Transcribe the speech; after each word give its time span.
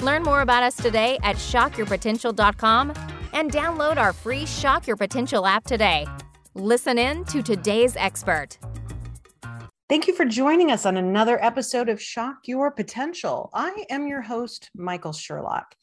Learn 0.00 0.22
more 0.22 0.42
about 0.42 0.62
us 0.62 0.76
today 0.76 1.18
at 1.22 1.36
shockyourpotential.com 1.36 2.92
and 3.32 3.52
download 3.52 3.96
our 3.96 4.12
free 4.12 4.46
Shock 4.46 4.86
Your 4.86 4.96
Potential 4.96 5.46
app 5.46 5.64
today. 5.64 6.06
Listen 6.54 6.98
in 6.98 7.24
to 7.26 7.42
today's 7.42 7.96
expert. 7.96 8.58
Thank 9.88 10.06
you 10.06 10.14
for 10.14 10.24
joining 10.24 10.70
us 10.70 10.84
on 10.84 10.96
another 10.96 11.42
episode 11.42 11.88
of 11.88 12.00
Shock 12.00 12.36
Your 12.44 12.70
Potential. 12.70 13.50
I 13.54 13.86
am 13.88 14.06
your 14.06 14.20
host, 14.20 14.70
Michael 14.76 15.12
Sherlock. 15.12 15.74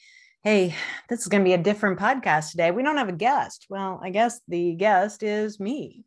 Hey, 0.44 0.76
this 1.10 1.22
is 1.22 1.28
going 1.28 1.42
to 1.44 1.48
be 1.48 1.54
a 1.54 1.58
different 1.58 2.00
podcast 2.00 2.52
today. 2.52 2.70
We 2.70 2.84
don't 2.84 2.98
have 2.98 3.10
a 3.10 3.14
guest. 3.14 3.66
Well, 3.68 4.00
I 4.04 4.12
guess 4.12 4.42
the 4.48 4.76
guest 4.76 5.24
is 5.24 5.60
me. 5.60 6.06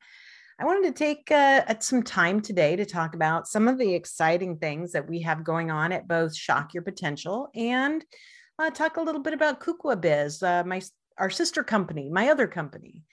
I 0.60 0.64
wanted 0.64 0.88
to 0.88 1.04
take 1.04 1.30
uh, 1.30 1.62
some 1.78 2.02
time 2.02 2.40
today 2.40 2.74
to 2.74 2.84
talk 2.84 3.14
about 3.14 3.46
some 3.46 3.68
of 3.68 3.78
the 3.78 3.94
exciting 3.94 4.56
things 4.56 4.90
that 4.90 5.08
we 5.08 5.20
have 5.22 5.44
going 5.44 5.70
on 5.70 5.92
at 5.92 6.08
both 6.08 6.34
Shock 6.34 6.74
Your 6.74 6.82
Potential 6.82 7.48
and 7.54 8.04
uh, 8.58 8.70
talk 8.70 8.96
a 8.96 9.00
little 9.00 9.20
bit 9.20 9.34
about 9.34 9.60
Kukua 9.60 10.00
Biz, 10.00 10.42
uh, 10.42 10.64
my 10.66 10.82
our 11.16 11.30
sister 11.30 11.62
company, 11.62 12.10
my 12.10 12.28
other 12.28 12.48
company, 12.48 13.04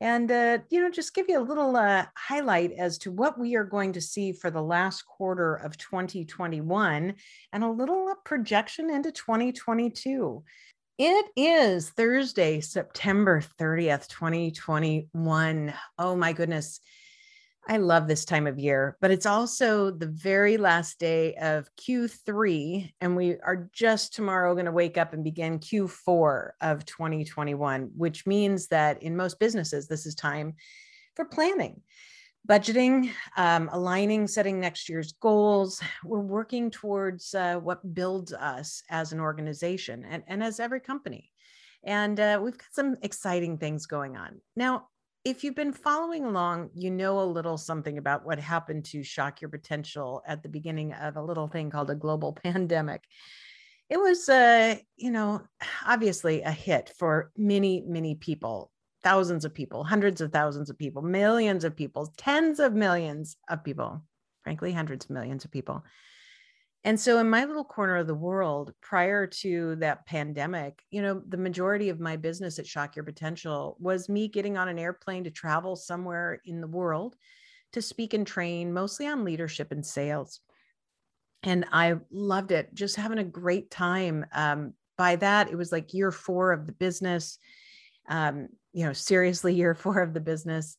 and 0.00 0.30
uh, 0.30 0.58
you 0.70 0.80
know 0.80 0.90
just 0.90 1.14
give 1.14 1.26
you 1.28 1.38
a 1.38 1.44
little 1.44 1.76
uh, 1.76 2.06
highlight 2.16 2.72
as 2.72 2.96
to 2.98 3.12
what 3.12 3.38
we 3.38 3.56
are 3.56 3.64
going 3.64 3.92
to 3.92 4.00
see 4.00 4.32
for 4.32 4.50
the 4.50 4.62
last 4.62 5.02
quarter 5.02 5.54
of 5.54 5.76
2021 5.76 7.14
and 7.52 7.64
a 7.64 7.70
little 7.70 8.14
projection 8.24 8.88
into 8.88 9.12
2022. 9.12 10.42
It 10.98 11.26
is 11.36 11.90
Thursday, 11.90 12.62
September 12.62 13.42
30th, 13.60 14.08
2021. 14.08 15.74
Oh 15.98 16.16
my 16.16 16.32
goodness. 16.32 16.80
I 17.68 17.76
love 17.76 18.08
this 18.08 18.24
time 18.24 18.46
of 18.46 18.58
year, 18.58 18.96
but 19.02 19.10
it's 19.10 19.26
also 19.26 19.90
the 19.90 20.06
very 20.06 20.56
last 20.56 20.98
day 20.98 21.34
of 21.34 21.68
Q3. 21.76 22.92
And 23.02 23.14
we 23.14 23.32
are 23.32 23.68
just 23.74 24.14
tomorrow 24.14 24.54
going 24.54 24.64
to 24.64 24.72
wake 24.72 24.96
up 24.96 25.12
and 25.12 25.22
begin 25.22 25.58
Q4 25.58 26.52
of 26.62 26.86
2021, 26.86 27.90
which 27.94 28.26
means 28.26 28.68
that 28.68 29.02
in 29.02 29.18
most 29.18 29.38
businesses, 29.38 29.88
this 29.88 30.06
is 30.06 30.14
time 30.14 30.54
for 31.14 31.26
planning 31.26 31.82
budgeting, 32.46 33.10
um, 33.36 33.68
aligning, 33.72 34.26
setting 34.26 34.60
next 34.60 34.88
year's 34.88 35.12
goals. 35.20 35.80
We're 36.04 36.20
working 36.20 36.70
towards 36.70 37.34
uh, 37.34 37.56
what 37.56 37.94
builds 37.94 38.32
us 38.32 38.82
as 38.90 39.12
an 39.12 39.20
organization 39.20 40.04
and, 40.08 40.22
and 40.26 40.42
as 40.42 40.60
every 40.60 40.80
company. 40.80 41.30
And 41.84 42.18
uh, 42.18 42.40
we've 42.42 42.58
got 42.58 42.72
some 42.72 42.96
exciting 43.02 43.58
things 43.58 43.86
going 43.86 44.16
on. 44.16 44.40
Now, 44.56 44.88
if 45.24 45.42
you've 45.42 45.56
been 45.56 45.72
following 45.72 46.24
along, 46.24 46.70
you 46.74 46.90
know 46.90 47.20
a 47.20 47.24
little 47.24 47.58
something 47.58 47.98
about 47.98 48.24
what 48.24 48.38
happened 48.38 48.84
to 48.86 49.02
shock 49.02 49.40
your 49.40 49.50
potential 49.50 50.22
at 50.26 50.42
the 50.42 50.48
beginning 50.48 50.92
of 50.92 51.16
a 51.16 51.22
little 51.22 51.48
thing 51.48 51.68
called 51.70 51.90
a 51.90 51.96
global 51.96 52.32
pandemic. 52.44 53.02
It 53.90 53.98
was, 53.98 54.28
uh, 54.28 54.76
you 54.96 55.10
know, 55.10 55.42
obviously 55.86 56.42
a 56.42 56.50
hit 56.50 56.92
for 56.98 57.30
many, 57.36 57.82
many 57.86 58.14
people 58.14 58.70
thousands 59.06 59.44
of 59.44 59.54
people, 59.54 59.84
hundreds 59.84 60.20
of 60.20 60.32
thousands 60.32 60.68
of 60.68 60.76
people, 60.76 61.00
millions 61.00 61.62
of 61.62 61.76
people, 61.76 62.12
tens 62.16 62.58
of 62.58 62.74
millions 62.74 63.36
of 63.48 63.62
people, 63.62 64.02
frankly, 64.42 64.72
hundreds 64.72 65.04
of 65.04 65.12
millions 65.12 65.44
of 65.44 65.50
people. 65.52 65.84
And 66.82 66.98
so, 66.98 67.18
in 67.18 67.30
my 67.30 67.44
little 67.44 67.64
corner 67.64 67.98
of 67.98 68.08
the 68.08 68.16
world, 68.16 68.72
prior 68.82 69.28
to 69.42 69.76
that 69.76 70.06
pandemic, 70.06 70.82
you 70.90 71.02
know, 71.02 71.22
the 71.28 71.36
majority 71.36 71.88
of 71.88 72.00
my 72.00 72.16
business 72.16 72.58
at 72.58 72.66
Shock 72.66 72.96
Your 72.96 73.04
Potential 73.04 73.76
was 73.78 74.08
me 74.08 74.26
getting 74.26 74.56
on 74.56 74.68
an 74.68 74.78
airplane 74.78 75.22
to 75.22 75.30
travel 75.30 75.76
somewhere 75.76 76.40
in 76.44 76.60
the 76.60 76.66
world 76.66 77.14
to 77.74 77.82
speak 77.82 78.12
and 78.12 78.26
train, 78.26 78.72
mostly 78.72 79.06
on 79.06 79.24
leadership 79.24 79.70
and 79.70 79.86
sales. 79.86 80.40
And 81.44 81.64
I 81.70 81.94
loved 82.10 82.50
it, 82.50 82.74
just 82.74 82.96
having 82.96 83.18
a 83.18 83.24
great 83.24 83.70
time. 83.70 84.26
Um, 84.32 84.72
by 84.98 85.14
that, 85.14 85.48
it 85.48 85.56
was 85.56 85.70
like 85.70 85.94
year 85.94 86.10
four 86.10 86.50
of 86.50 86.66
the 86.66 86.72
business 86.72 87.38
um, 88.08 88.48
you 88.76 88.84
know, 88.84 88.92
seriously 88.92 89.54
year 89.54 89.74
four 89.82 90.00
of 90.00 90.12
the 90.14 90.20
business. 90.20 90.76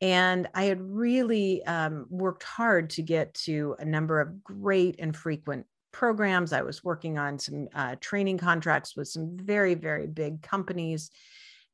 And 0.00 0.48
I 0.54 0.64
had 0.64 0.80
really 0.80 1.62
um, 1.66 2.06
worked 2.08 2.44
hard 2.44 2.88
to 2.90 3.02
get 3.02 3.34
to 3.44 3.76
a 3.78 3.84
number 3.84 4.20
of 4.20 4.42
great 4.42 4.96
and 4.98 5.14
frequent 5.14 5.66
programs. 5.92 6.54
I 6.54 6.62
was 6.62 6.82
working 6.82 7.18
on 7.18 7.38
some 7.38 7.68
uh, 7.74 7.96
training 8.00 8.38
contracts 8.38 8.96
with 8.96 9.08
some 9.08 9.36
very, 9.36 9.74
very 9.74 10.06
big 10.06 10.40
companies 10.40 11.10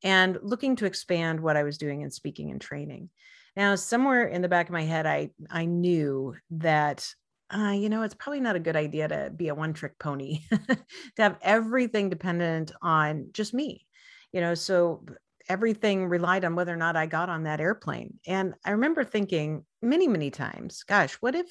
and 0.03 0.37
looking 0.41 0.75
to 0.77 0.85
expand 0.85 1.39
what 1.39 1.55
I 1.55 1.63
was 1.63 1.77
doing 1.77 2.01
in 2.01 2.11
speaking 2.11 2.51
and 2.51 2.59
training. 2.59 3.09
Now, 3.55 3.75
somewhere 3.75 4.27
in 4.27 4.41
the 4.41 4.49
back 4.49 4.67
of 4.67 4.73
my 4.73 4.83
head, 4.83 5.05
I, 5.05 5.29
I 5.49 5.65
knew 5.65 6.35
that 6.51 7.07
uh, 7.49 7.71
you 7.71 7.87
know, 7.87 8.01
it's 8.01 8.13
probably 8.13 8.41
not 8.41 8.57
a 8.57 8.59
good 8.59 8.75
idea 8.75 9.07
to 9.07 9.31
be 9.33 9.47
a 9.47 9.55
one 9.55 9.71
trick 9.71 9.97
pony, 9.99 10.39
to 10.51 10.77
have 11.17 11.37
everything 11.41 12.09
dependent 12.09 12.73
on 12.81 13.29
just 13.31 13.53
me 13.53 13.87
you 14.33 14.41
know 14.41 14.53
so 14.53 15.03
everything 15.49 16.07
relied 16.07 16.45
on 16.45 16.55
whether 16.55 16.73
or 16.73 16.77
not 16.77 16.95
i 16.95 17.05
got 17.05 17.29
on 17.29 17.43
that 17.43 17.59
airplane. 17.59 18.19
And 18.25 18.53
i 18.65 18.71
remember 18.71 19.03
thinking 19.03 19.65
many 19.81 20.07
many 20.07 20.31
times 20.31 20.83
gosh 20.83 21.13
what 21.15 21.35
if 21.35 21.47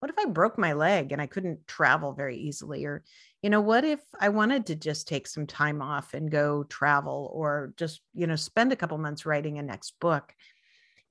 what 0.00 0.10
if 0.10 0.18
i 0.18 0.26
broke 0.26 0.58
my 0.58 0.72
leg 0.72 1.12
and 1.12 1.20
i 1.20 1.26
couldn't 1.26 1.66
travel 1.66 2.12
very 2.12 2.36
easily? 2.36 2.84
Or 2.84 3.02
you 3.42 3.50
know 3.50 3.60
what 3.60 3.84
if 3.84 4.00
i 4.20 4.28
wanted 4.28 4.66
to 4.66 4.74
just 4.74 5.08
take 5.08 5.26
some 5.26 5.46
time 5.46 5.82
off 5.82 6.14
and 6.14 6.30
go 6.30 6.64
travel 6.64 7.30
or 7.32 7.72
just 7.76 8.00
you 8.14 8.26
know 8.26 8.36
spend 8.36 8.72
a 8.72 8.76
couple 8.76 8.98
months 8.98 9.26
writing 9.26 9.58
a 9.58 9.62
next 9.62 9.98
book? 10.00 10.34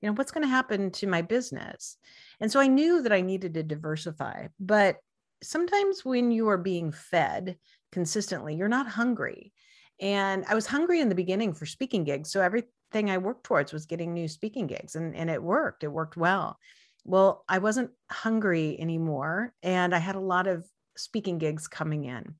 You 0.00 0.08
know 0.08 0.14
what's 0.14 0.32
going 0.32 0.44
to 0.44 0.48
happen 0.48 0.90
to 0.92 1.06
my 1.06 1.22
business? 1.22 1.96
And 2.40 2.50
so 2.50 2.60
i 2.60 2.66
knew 2.66 3.02
that 3.02 3.12
i 3.12 3.20
needed 3.20 3.54
to 3.54 3.62
diversify 3.62 4.48
but 4.58 4.96
sometimes 5.42 6.04
when 6.04 6.30
you 6.30 6.48
are 6.48 6.58
being 6.58 6.90
fed 6.90 7.56
consistently 7.92 8.56
you're 8.56 8.68
not 8.68 8.88
hungry 8.88 9.52
and 10.00 10.44
I 10.48 10.54
was 10.54 10.66
hungry 10.66 11.00
in 11.00 11.08
the 11.08 11.14
beginning 11.14 11.54
for 11.54 11.66
speaking 11.66 12.04
gigs. 12.04 12.30
So 12.30 12.40
everything 12.40 13.10
I 13.10 13.18
worked 13.18 13.44
towards 13.44 13.72
was 13.72 13.86
getting 13.86 14.12
new 14.12 14.28
speaking 14.28 14.66
gigs 14.66 14.96
and, 14.96 15.14
and 15.14 15.30
it 15.30 15.42
worked. 15.42 15.84
It 15.84 15.88
worked 15.88 16.16
well. 16.16 16.58
Well, 17.04 17.44
I 17.48 17.58
wasn't 17.58 17.90
hungry 18.10 18.78
anymore. 18.80 19.52
And 19.62 19.94
I 19.94 19.98
had 19.98 20.16
a 20.16 20.20
lot 20.20 20.46
of 20.46 20.64
speaking 20.96 21.38
gigs 21.38 21.68
coming 21.68 22.04
in. 22.04 22.34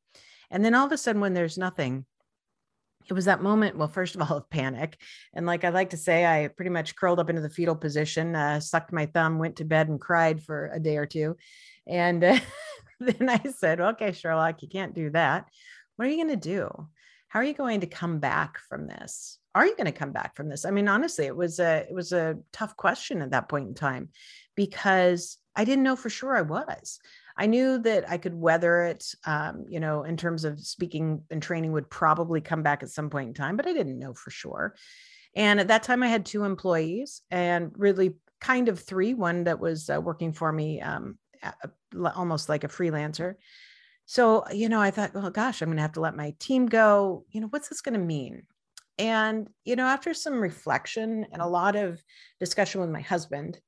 And 0.51 0.65
then 0.65 0.75
all 0.75 0.87
of 0.87 0.93
a 0.93 0.99
sudden, 0.99 1.21
when 1.21 1.35
there's 1.35 1.59
nothing, 1.59 2.07
it 3.09 3.13
was 3.13 3.27
that 3.27 3.43
moment, 3.43 3.77
well, 3.77 3.89
first 3.89 4.15
of 4.15 4.23
all, 4.23 4.37
of 4.39 4.51
panic. 4.51 4.97
And 5.35 5.47
like 5.47 5.65
I 5.65 5.69
like 5.69 5.91
to 5.91 5.97
say, 5.97 6.25
I 6.25 6.49
pretty 6.49 6.71
much 6.71 6.97
curled 6.97 7.21
up 7.21 7.31
into 7.31 7.43
the 7.43 7.51
fetal 7.51 7.77
position, 7.77 8.35
uh, 8.35 8.61
sucked 8.61 8.93
my 8.93 9.07
thumb, 9.07 9.39
went 9.39 9.57
to 9.57 9.65
bed 9.65 9.89
and 9.89 10.01
cried 10.01 10.43
for 10.43 10.71
a 10.73 10.81
day 10.81 10.97
or 10.97 11.07
two. 11.07 11.37
And 11.87 12.25
uh, 12.25 12.39
then 13.01 13.29
I 13.29 13.43
said, 13.57 13.81
okay, 13.81 14.13
Sherlock, 14.13 14.63
you 14.63 14.69
can't 14.69 14.95
do 14.95 15.11
that. 15.11 15.47
What 15.97 16.09
are 16.09 16.11
you 16.11 16.25
going 16.25 16.41
to 16.41 16.49
do? 16.49 16.89
How 17.35 17.41
are 17.41 17.45
you 17.45 17.53
going 17.53 17.81
to 17.81 17.89
come 17.89 18.21
back 18.21 18.61
from 18.61 18.87
this? 18.87 19.41
Are 19.57 19.67
you 19.67 19.75
going 19.75 19.87
to 19.87 19.93
come 19.93 20.13
back 20.13 20.37
from 20.37 20.49
this? 20.49 20.65
I 20.65 20.71
mean 20.71 20.87
honestly 20.87 21.27
it 21.27 21.37
was 21.37 21.59
a 21.59 21.85
it 21.89 21.93
was 21.93 22.13
a 22.13 22.39
tough 22.53 22.77
question 22.77 23.23
at 23.23 23.33
that 23.33 23.49
point 23.49 23.67
in 23.67 23.75
time 23.75 24.11
because 24.55 25.37
i 25.57 25.65
didn't 25.65 25.83
know 25.83 25.97
for 25.97 26.09
sure 26.09 26.37
i 26.37 26.43
was. 26.43 27.01
I 27.37 27.47
knew 27.47 27.79
that 27.79 28.09
i 28.09 28.19
could 28.19 28.35
weather 28.35 28.83
it 28.85 29.05
um, 29.27 29.65
you 29.69 29.81
know 29.81 30.05
in 30.05 30.17
terms 30.17 30.45
of 30.45 30.61
speaking 30.61 31.23
and 31.29 31.43
training 31.43 31.73
would 31.73 31.91
probably 31.91 32.41
come 32.41 32.63
back 32.63 32.85
at 32.85 32.91
some 32.91 33.11
point 33.11 33.29
in 33.29 33.35
time 33.35 33.57
but 33.57 33.67
i 33.67 33.73
didn't 33.73 33.99
know 33.99 34.15
for 34.15 34.31
sure. 34.31 34.77
And 35.35 35.59
at 35.59 35.69
that 35.69 35.83
time 35.83 36.05
i 36.05 36.09
had 36.09 36.25
two 36.25 36.45
employees 36.45 37.23
and 37.33 37.73
really 37.77 38.15
kind 38.41 38.69
of 38.69 38.79
three 38.79 39.13
one 39.13 39.45
that 39.45 39.59
was 39.59 39.91
uh, 39.91 40.01
working 40.01 40.33
for 40.33 40.53
me 40.53 40.81
um, 40.81 41.19
almost 42.15 42.49
like 42.49 42.63
a 42.63 42.69
freelancer 42.69 43.35
so, 44.07 44.41
uh, 44.41 44.53
you 44.53 44.69
know, 44.69 44.81
I 44.81 44.91
thought, 44.91 45.15
well, 45.15 45.31
gosh, 45.31 45.63
I'm 45.63 45.69
going 45.69 45.77
to 45.77 45.83
have 45.83 45.93
to 45.93 46.01
let 46.01 46.17
my 46.17 46.35
team 46.39 46.67
go. 46.67 47.25
You 47.31 47.41
know, 47.41 47.47
what's 47.49 47.69
this 47.69 47.81
going 47.81 47.99
to 47.99 48.05
mean? 48.05 48.43
And, 48.99 49.49
you 49.65 49.77
know, 49.77 49.87
after 49.87 50.15
some 50.15 50.41
reflection 50.41 51.27
and 51.33 51.43
a 51.43 51.47
lot 51.47 51.75
of 51.75 52.03
discussion 52.39 52.81
with 52.81 52.91
my 52.91 53.01
husband, 53.01 53.59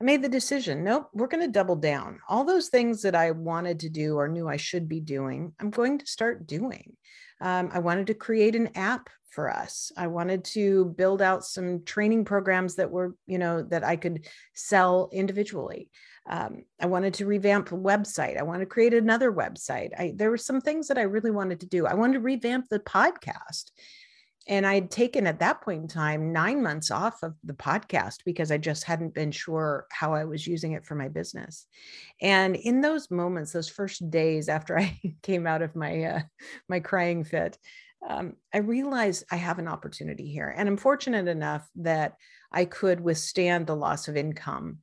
I 0.00 0.04
made 0.04 0.22
the 0.22 0.28
decision 0.28 0.82
nope, 0.82 1.10
we're 1.14 1.28
going 1.28 1.44
to 1.44 1.52
double 1.52 1.76
down. 1.76 2.18
All 2.28 2.44
those 2.44 2.68
things 2.68 3.02
that 3.02 3.14
I 3.14 3.30
wanted 3.30 3.80
to 3.80 3.88
do 3.88 4.16
or 4.16 4.26
knew 4.26 4.48
I 4.48 4.56
should 4.56 4.88
be 4.88 5.00
doing, 5.00 5.52
I'm 5.60 5.70
going 5.70 5.98
to 5.98 6.06
start 6.06 6.46
doing. 6.46 6.96
Um, 7.42 7.70
I 7.72 7.80
wanted 7.80 8.06
to 8.06 8.14
create 8.14 8.54
an 8.54 8.70
app 8.76 9.10
for 9.30 9.50
us. 9.50 9.90
I 9.96 10.06
wanted 10.06 10.44
to 10.44 10.94
build 10.96 11.20
out 11.20 11.44
some 11.44 11.84
training 11.84 12.24
programs 12.24 12.76
that 12.76 12.90
were, 12.90 13.16
you 13.26 13.38
know, 13.38 13.62
that 13.62 13.82
I 13.82 13.96
could 13.96 14.26
sell 14.54 15.10
individually. 15.12 15.90
Um, 16.28 16.64
I 16.80 16.86
wanted 16.86 17.14
to 17.14 17.26
revamp 17.26 17.70
the 17.70 17.76
website. 17.76 18.38
I 18.38 18.42
wanted 18.42 18.60
to 18.60 18.70
create 18.70 18.94
another 18.94 19.32
website. 19.32 19.90
I, 19.98 20.12
there 20.14 20.30
were 20.30 20.36
some 20.36 20.60
things 20.60 20.86
that 20.88 20.98
I 20.98 21.02
really 21.02 21.32
wanted 21.32 21.60
to 21.60 21.66
do. 21.66 21.86
I 21.86 21.94
wanted 21.94 22.14
to 22.14 22.20
revamp 22.20 22.68
the 22.68 22.78
podcast 22.78 23.72
and 24.48 24.66
I 24.66 24.74
had 24.74 24.90
taken 24.90 25.26
at 25.26 25.38
that 25.40 25.60
point 25.60 25.82
in 25.82 25.88
time 25.88 26.32
nine 26.32 26.62
months 26.62 26.90
off 26.90 27.22
of 27.22 27.34
the 27.44 27.52
podcast 27.52 28.18
because 28.24 28.50
I 28.50 28.58
just 28.58 28.84
hadn't 28.84 29.14
been 29.14 29.30
sure 29.30 29.86
how 29.90 30.14
I 30.14 30.24
was 30.24 30.46
using 30.46 30.72
it 30.72 30.84
for 30.84 30.94
my 30.94 31.08
business. 31.08 31.66
And 32.20 32.56
in 32.56 32.80
those 32.80 33.10
moments, 33.10 33.52
those 33.52 33.68
first 33.68 34.10
days 34.10 34.48
after 34.48 34.78
I 34.80 34.98
came 35.22 35.46
out 35.46 35.62
of 35.62 35.76
my 35.76 36.02
uh, 36.04 36.20
my 36.68 36.80
crying 36.80 37.24
fit, 37.24 37.58
um, 38.08 38.34
I 38.52 38.58
realized 38.58 39.24
I 39.30 39.36
have 39.36 39.58
an 39.58 39.68
opportunity 39.68 40.30
here, 40.30 40.52
and 40.56 40.68
I'm 40.68 40.76
fortunate 40.76 41.28
enough 41.28 41.68
that 41.76 42.14
I 42.50 42.64
could 42.64 43.00
withstand 43.00 43.66
the 43.66 43.76
loss 43.76 44.08
of 44.08 44.16
income 44.16 44.78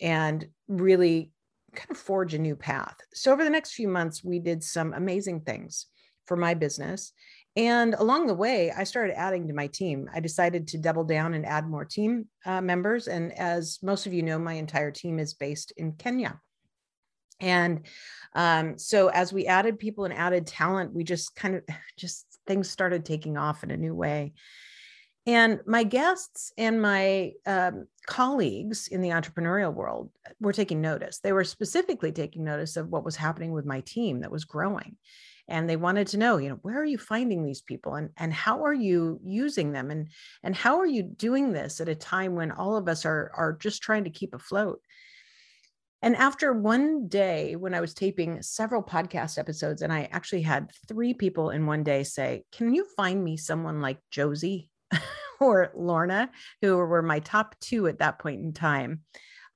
and 0.00 0.46
really 0.68 1.32
kind 1.74 1.90
of 1.90 1.96
forge 1.96 2.34
a 2.34 2.38
new 2.38 2.56
path. 2.56 2.96
So 3.12 3.32
over 3.32 3.44
the 3.44 3.50
next 3.50 3.72
few 3.72 3.88
months, 3.88 4.24
we 4.24 4.38
did 4.38 4.62
some 4.62 4.92
amazing 4.92 5.42
things 5.42 5.86
for 6.26 6.36
my 6.36 6.54
business 6.54 7.12
and 7.56 7.94
along 7.94 8.26
the 8.26 8.34
way, 8.34 8.72
I 8.72 8.82
started 8.82 9.16
adding 9.16 9.46
to 9.46 9.54
my 9.54 9.68
team. 9.68 10.10
I 10.12 10.18
decided 10.18 10.66
to 10.68 10.78
double 10.78 11.04
down 11.04 11.34
and 11.34 11.46
add 11.46 11.68
more 11.68 11.84
team 11.84 12.26
uh, 12.44 12.60
members. 12.60 13.06
And 13.06 13.32
as 13.38 13.78
most 13.80 14.06
of 14.06 14.12
you 14.12 14.22
know, 14.22 14.38
my 14.38 14.54
entire 14.54 14.90
team 14.90 15.20
is 15.20 15.34
based 15.34 15.72
in 15.76 15.92
Kenya. 15.92 16.40
And 17.40 17.86
um, 18.34 18.76
so 18.78 19.08
as 19.08 19.32
we 19.32 19.46
added 19.46 19.78
people 19.78 20.04
and 20.04 20.14
added 20.14 20.46
talent, 20.46 20.92
we 20.92 21.04
just 21.04 21.36
kind 21.36 21.54
of 21.54 21.62
just 21.98 22.26
things 22.46 22.68
started 22.68 23.04
taking 23.04 23.36
off 23.36 23.62
in 23.62 23.70
a 23.70 23.76
new 23.76 23.94
way. 23.94 24.32
And 25.26 25.60
my 25.64 25.84
guests 25.84 26.52
and 26.58 26.82
my 26.82 27.32
um, 27.46 27.86
colleagues 28.06 28.88
in 28.88 29.00
the 29.00 29.10
entrepreneurial 29.10 29.72
world 29.72 30.10
were 30.38 30.52
taking 30.52 30.82
notice. 30.82 31.20
They 31.20 31.32
were 31.32 31.44
specifically 31.44 32.12
taking 32.12 32.44
notice 32.44 32.76
of 32.76 32.88
what 32.88 33.04
was 33.04 33.16
happening 33.16 33.52
with 33.52 33.64
my 33.64 33.80
team 33.80 34.20
that 34.20 34.32
was 34.32 34.44
growing 34.44 34.96
and 35.48 35.68
they 35.68 35.76
wanted 35.76 36.06
to 36.06 36.18
know 36.18 36.38
you 36.38 36.48
know 36.48 36.58
where 36.62 36.80
are 36.80 36.84
you 36.84 36.98
finding 36.98 37.44
these 37.44 37.60
people 37.60 37.94
and 37.94 38.10
and 38.16 38.32
how 38.32 38.64
are 38.64 38.72
you 38.72 39.20
using 39.22 39.72
them 39.72 39.90
and 39.90 40.08
and 40.42 40.56
how 40.56 40.78
are 40.78 40.86
you 40.86 41.02
doing 41.02 41.52
this 41.52 41.80
at 41.80 41.88
a 41.88 41.94
time 41.94 42.34
when 42.34 42.50
all 42.50 42.76
of 42.76 42.88
us 42.88 43.04
are 43.04 43.30
are 43.34 43.52
just 43.52 43.82
trying 43.82 44.04
to 44.04 44.10
keep 44.10 44.34
afloat? 44.34 44.80
And 46.02 46.16
after 46.16 46.52
one 46.52 47.08
day 47.08 47.56
when 47.56 47.72
i 47.72 47.80
was 47.80 47.94
taping 47.94 48.42
several 48.42 48.82
podcast 48.82 49.38
episodes 49.38 49.80
and 49.80 49.90
i 49.90 50.06
actually 50.12 50.42
had 50.42 50.70
three 50.86 51.14
people 51.14 51.48
in 51.48 51.64
one 51.64 51.82
day 51.82 52.04
say 52.04 52.44
can 52.52 52.74
you 52.74 52.86
find 52.94 53.24
me 53.24 53.38
someone 53.38 53.80
like 53.80 53.98
josie 54.10 54.68
or 55.40 55.72
lorna 55.74 56.30
who 56.60 56.76
were 56.76 57.00
my 57.00 57.20
top 57.20 57.56
two 57.58 57.86
at 57.86 58.00
that 58.00 58.18
point 58.18 58.42
in 58.42 58.52
time 58.52 59.00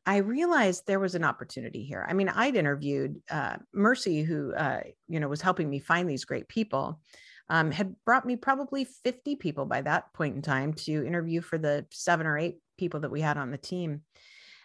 I 0.08 0.16
realized 0.16 0.86
there 0.86 0.98
was 0.98 1.14
an 1.14 1.22
opportunity 1.22 1.84
here. 1.84 2.06
I 2.08 2.14
mean, 2.14 2.30
I'd 2.30 2.56
interviewed 2.56 3.20
uh, 3.30 3.56
Mercy, 3.74 4.22
who 4.22 4.54
uh, 4.54 4.80
you 5.06 5.20
know 5.20 5.28
was 5.28 5.42
helping 5.42 5.68
me 5.68 5.80
find 5.80 6.08
these 6.08 6.24
great 6.24 6.48
people, 6.48 6.98
um, 7.50 7.70
had 7.70 7.94
brought 8.06 8.24
me 8.24 8.34
probably 8.36 8.86
50 8.86 9.36
people 9.36 9.66
by 9.66 9.82
that 9.82 10.14
point 10.14 10.34
in 10.34 10.40
time 10.40 10.72
to 10.74 11.06
interview 11.06 11.42
for 11.42 11.58
the 11.58 11.84
seven 11.90 12.26
or 12.26 12.38
eight 12.38 12.56
people 12.78 13.00
that 13.00 13.10
we 13.10 13.20
had 13.20 13.36
on 13.36 13.50
the 13.50 13.58
team. 13.58 14.00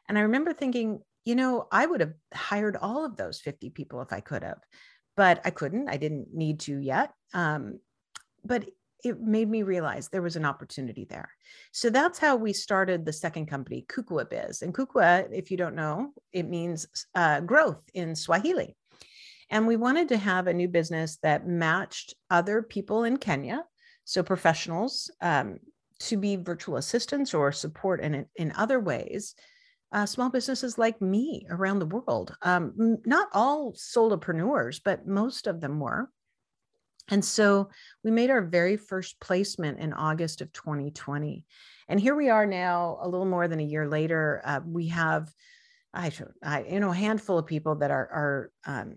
And 0.08 0.18
I 0.18 0.22
remember 0.22 0.54
thinking, 0.54 1.02
you 1.26 1.36
know, 1.36 1.68
I 1.70 1.88
would 1.88 2.00
have 2.00 2.14
hired 2.34 2.78
all 2.78 3.04
of 3.04 3.18
those 3.18 3.42
50 3.42 3.70
people 3.72 4.02
if 4.02 4.14
I 4.14 4.22
could 4.22 4.44
have, 4.44 4.60
but 5.18 5.42
I 5.44 5.50
couldn't. 5.50 5.90
I 5.90 5.98
didn't 5.98 6.34
need 6.34 6.62
to 6.62 6.78
yet. 6.78 7.12
Um, 7.34 7.82
but 8.46 8.64
it 9.04 9.20
made 9.20 9.50
me 9.50 9.64
realize 9.64 10.08
there 10.08 10.22
was 10.22 10.36
an 10.36 10.46
opportunity 10.46 11.06
there. 11.10 11.30
So 11.72 11.90
that's 11.90 12.20
how 12.20 12.36
we 12.36 12.54
started 12.54 13.06
the 13.06 13.14
second 13.14 13.48
company, 13.48 13.86
Kukua 13.88 14.30
Biz. 14.30 14.62
And 14.62 14.74
Kukua, 14.74 15.28
if 15.32 15.52
you 15.52 15.58
don't 15.58 15.76
know, 15.76 16.14
it 16.32 16.48
means 16.48 16.88
uh, 17.14 17.42
growth 17.42 17.82
in 17.94 18.16
Swahili. 18.16 18.76
And 19.50 19.68
we 19.68 19.76
wanted 19.76 20.10
to 20.10 20.18
have 20.18 20.48
a 20.48 20.54
new 20.54 20.68
business 20.68 21.18
that 21.22 21.48
matched 21.48 22.16
other 22.30 22.64
people 22.64 23.04
in 23.04 23.18
Kenya, 23.18 23.64
so 24.06 24.24
professionals, 24.24 25.12
um, 25.22 25.60
to 26.00 26.18
be 26.18 26.38
virtual 26.38 26.78
assistants 26.78 27.34
or 27.34 27.52
support 27.52 28.02
in, 28.02 28.26
in 28.36 28.52
other 28.56 28.80
ways. 28.80 29.36
Uh, 29.92 30.08
small 30.08 30.30
businesses 30.30 30.80
like 30.80 31.00
me 31.02 31.46
around 31.52 31.78
the 31.78 31.86
world. 31.86 32.36
Um, 32.42 32.98
not 33.06 33.28
all 33.32 33.74
solopreneurs, 33.74 34.82
but 34.84 35.06
most 35.06 35.46
of 35.46 35.62
them 35.62 35.80
were. 35.80 36.10
And 37.10 37.24
so 37.24 37.70
we 38.04 38.12
made 38.12 38.30
our 38.30 38.42
very 38.42 38.78
first 38.78 39.20
placement 39.20 39.80
in 39.80 39.94
August 39.94 40.42
of 40.42 40.54
2020. 40.54 41.46
And 41.90 42.00
here 42.00 42.16
we 42.16 42.30
are 42.30 42.46
now, 42.46 42.98
a 43.02 43.10
little 43.10 43.26
more 43.26 43.48
than 43.48 43.60
a 43.60 43.64
year 43.64 43.88
later. 43.88 44.42
Uh, 44.46 44.62
we 44.66 44.88
have, 44.88 45.30
I, 45.94 46.12
I, 46.42 46.64
you 46.64 46.80
know, 46.80 46.92
a 46.92 46.96
handful 46.96 47.38
of 47.38 47.46
people 47.46 47.76
that 47.76 47.92
are, 47.92 48.10
are 48.10 48.52
um, 48.66 48.96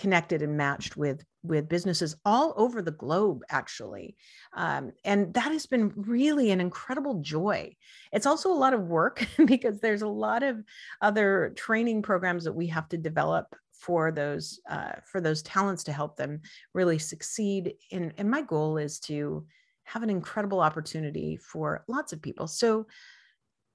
connected 0.00 0.40
and 0.40 0.56
matched 0.56 0.96
with 0.96 1.22
with 1.42 1.68
businesses 1.68 2.16
all 2.24 2.54
over 2.56 2.80
the 2.80 2.90
globe 2.90 3.42
actually 3.50 4.16
um, 4.54 4.92
and 5.04 5.32
that 5.34 5.52
has 5.52 5.66
been 5.66 5.92
really 5.94 6.50
an 6.50 6.60
incredible 6.60 7.20
joy 7.20 7.70
it's 8.10 8.24
also 8.24 8.50
a 8.50 8.54
lot 8.54 8.72
of 8.72 8.88
work 8.88 9.26
because 9.44 9.78
there's 9.80 10.00
a 10.00 10.08
lot 10.08 10.42
of 10.42 10.56
other 11.02 11.52
training 11.54 12.00
programs 12.00 12.44
that 12.44 12.52
we 12.54 12.66
have 12.66 12.88
to 12.88 12.96
develop 12.96 13.54
for 13.80 14.12
those 14.12 14.60
uh, 14.68 14.92
for 15.10 15.20
those 15.20 15.42
talents 15.42 15.84
to 15.84 15.92
help 15.92 16.16
them 16.16 16.40
really 16.74 16.98
succeed 16.98 17.74
in 17.90 18.12
and 18.18 18.30
my 18.30 18.42
goal 18.42 18.76
is 18.76 19.00
to 19.00 19.46
have 19.84 20.02
an 20.02 20.10
incredible 20.10 20.60
opportunity 20.60 21.36
for 21.36 21.84
lots 21.88 22.12
of 22.12 22.22
people. 22.22 22.46
So 22.46 22.86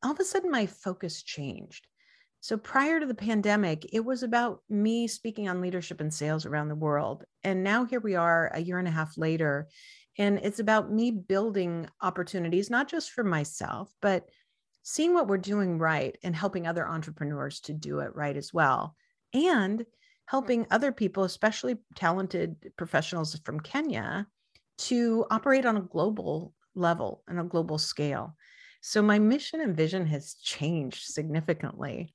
all 0.04 0.12
of 0.12 0.20
a 0.20 0.24
sudden 0.24 0.52
my 0.52 0.66
focus 0.68 1.24
changed. 1.24 1.88
So 2.40 2.58
prior 2.58 3.00
to 3.00 3.06
the 3.06 3.16
pandemic 3.16 3.90
it 3.92 4.06
was 4.06 4.22
about 4.22 4.62
me 4.70 5.08
speaking 5.08 5.50
on 5.50 5.62
leadership 5.62 6.00
and 6.00 6.14
sales 6.14 6.46
around 6.46 6.70
the 6.70 6.76
world. 6.76 7.26
And 7.44 7.64
now 7.64 7.86
here 7.86 8.00
we 8.00 8.16
are 8.16 8.52
a 8.54 8.62
year 8.62 8.78
and 8.78 8.88
a 8.88 8.92
half 8.92 9.18
later 9.18 9.68
and 10.18 10.40
it's 10.44 10.60
about 10.60 10.92
me 10.92 11.12
building 11.12 11.88
opportunities 12.02 12.70
not 12.70 12.88
just 12.88 13.12
for 13.12 13.24
myself 13.24 13.92
but 14.02 14.30
seeing 14.84 15.16
what 15.16 15.28
we're 15.28 15.38
doing 15.38 15.80
right 15.80 16.16
and 16.24 16.36
helping 16.36 16.68
other 16.68 16.88
entrepreneurs 16.88 17.60
to 17.60 17.74
do 17.74 18.00
it 18.00 18.16
right 18.16 18.38
as 18.38 18.54
well 18.54 18.96
and 19.36 19.86
helping 20.26 20.66
other 20.72 20.92
people, 20.92 21.24
especially 21.24 21.76
talented 21.96 22.56
professionals 22.78 23.40
from 23.44 23.60
Kenya, 23.60 24.26
to 24.78 25.26
operate 25.30 25.66
on 25.66 25.78
a 25.78 25.82
global 25.82 26.54
level 26.74 27.24
and 27.28 27.40
a 27.40 27.44
global 27.44 27.78
scale. 27.78 28.36
So 28.82 29.02
my 29.02 29.20
mission 29.20 29.62
and 29.62 29.76
vision 29.76 30.06
has 30.08 30.36
changed 30.36 31.06
significantly. 31.06 32.14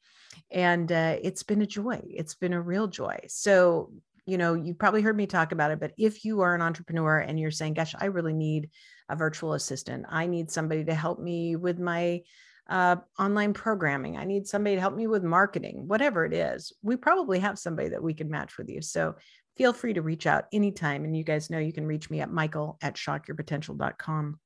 And 0.51 0.91
uh, 0.91 1.17
it's 1.23 1.43
been 1.43 1.63
a 1.63 1.67
joy. 1.67 2.01
It's 2.07 2.35
been 2.35 2.53
a 2.53 2.61
real 2.61 2.87
joy. 2.87 3.19
So, 3.29 3.93
you 4.27 4.39
know, 4.39 4.55
you 4.55 4.75
probably 4.75 5.03
heard 5.03 5.17
me 5.17 5.27
talk 5.27 5.53
about 5.53 5.73
it, 5.73 5.81
but 5.81 5.93
if 5.99 6.25
you 6.25 6.41
are 6.41 6.55
an 6.55 6.63
entrepreneur 6.63 7.19
and 7.19 7.39
you're 7.39 7.51
saying, 7.51 7.75
gosh, 7.75 7.95
I 7.99 8.07
really 8.07 8.33
need 8.33 8.71
a 9.09 9.17
virtual 9.17 9.55
assistant, 9.55 10.07
I 10.09 10.27
need 10.27 10.51
somebody 10.51 10.85
to 10.85 10.95
help 10.95 11.19
me 11.19 11.57
with 11.57 11.79
my 11.79 12.23
uh, 12.71 12.97
online 13.19 13.53
programming. 13.53 14.17
I 14.17 14.25
need 14.25 14.47
somebody 14.47 14.77
to 14.77 14.81
help 14.81 14.95
me 14.95 15.07
with 15.07 15.25
marketing, 15.25 15.89
whatever 15.89 16.25
it 16.25 16.33
is. 16.33 16.73
We 16.83 16.97
probably 16.97 17.41
have 17.41 17.59
somebody 17.59 17.91
that 17.91 18.03
we 18.03 18.15
can 18.15 18.31
match 18.31 18.57
with 18.57 18.71
you. 18.71 18.81
So 18.81 19.17
feel 19.57 19.73
free 19.73 19.93
to 19.93 20.03
reach 20.03 20.27
out 20.27 20.45
anytime. 20.53 21.05
And 21.05 21.17
you 21.17 21.25
guys 21.25 21.51
know 21.51 21.59
you 21.59 21.73
can 21.73 21.87
reach 21.87 22.09
me 22.09 22.21
at 22.21 22.33
michael 22.33 22.79
at 22.81 22.95
shockyourpotential.com. 22.95 24.39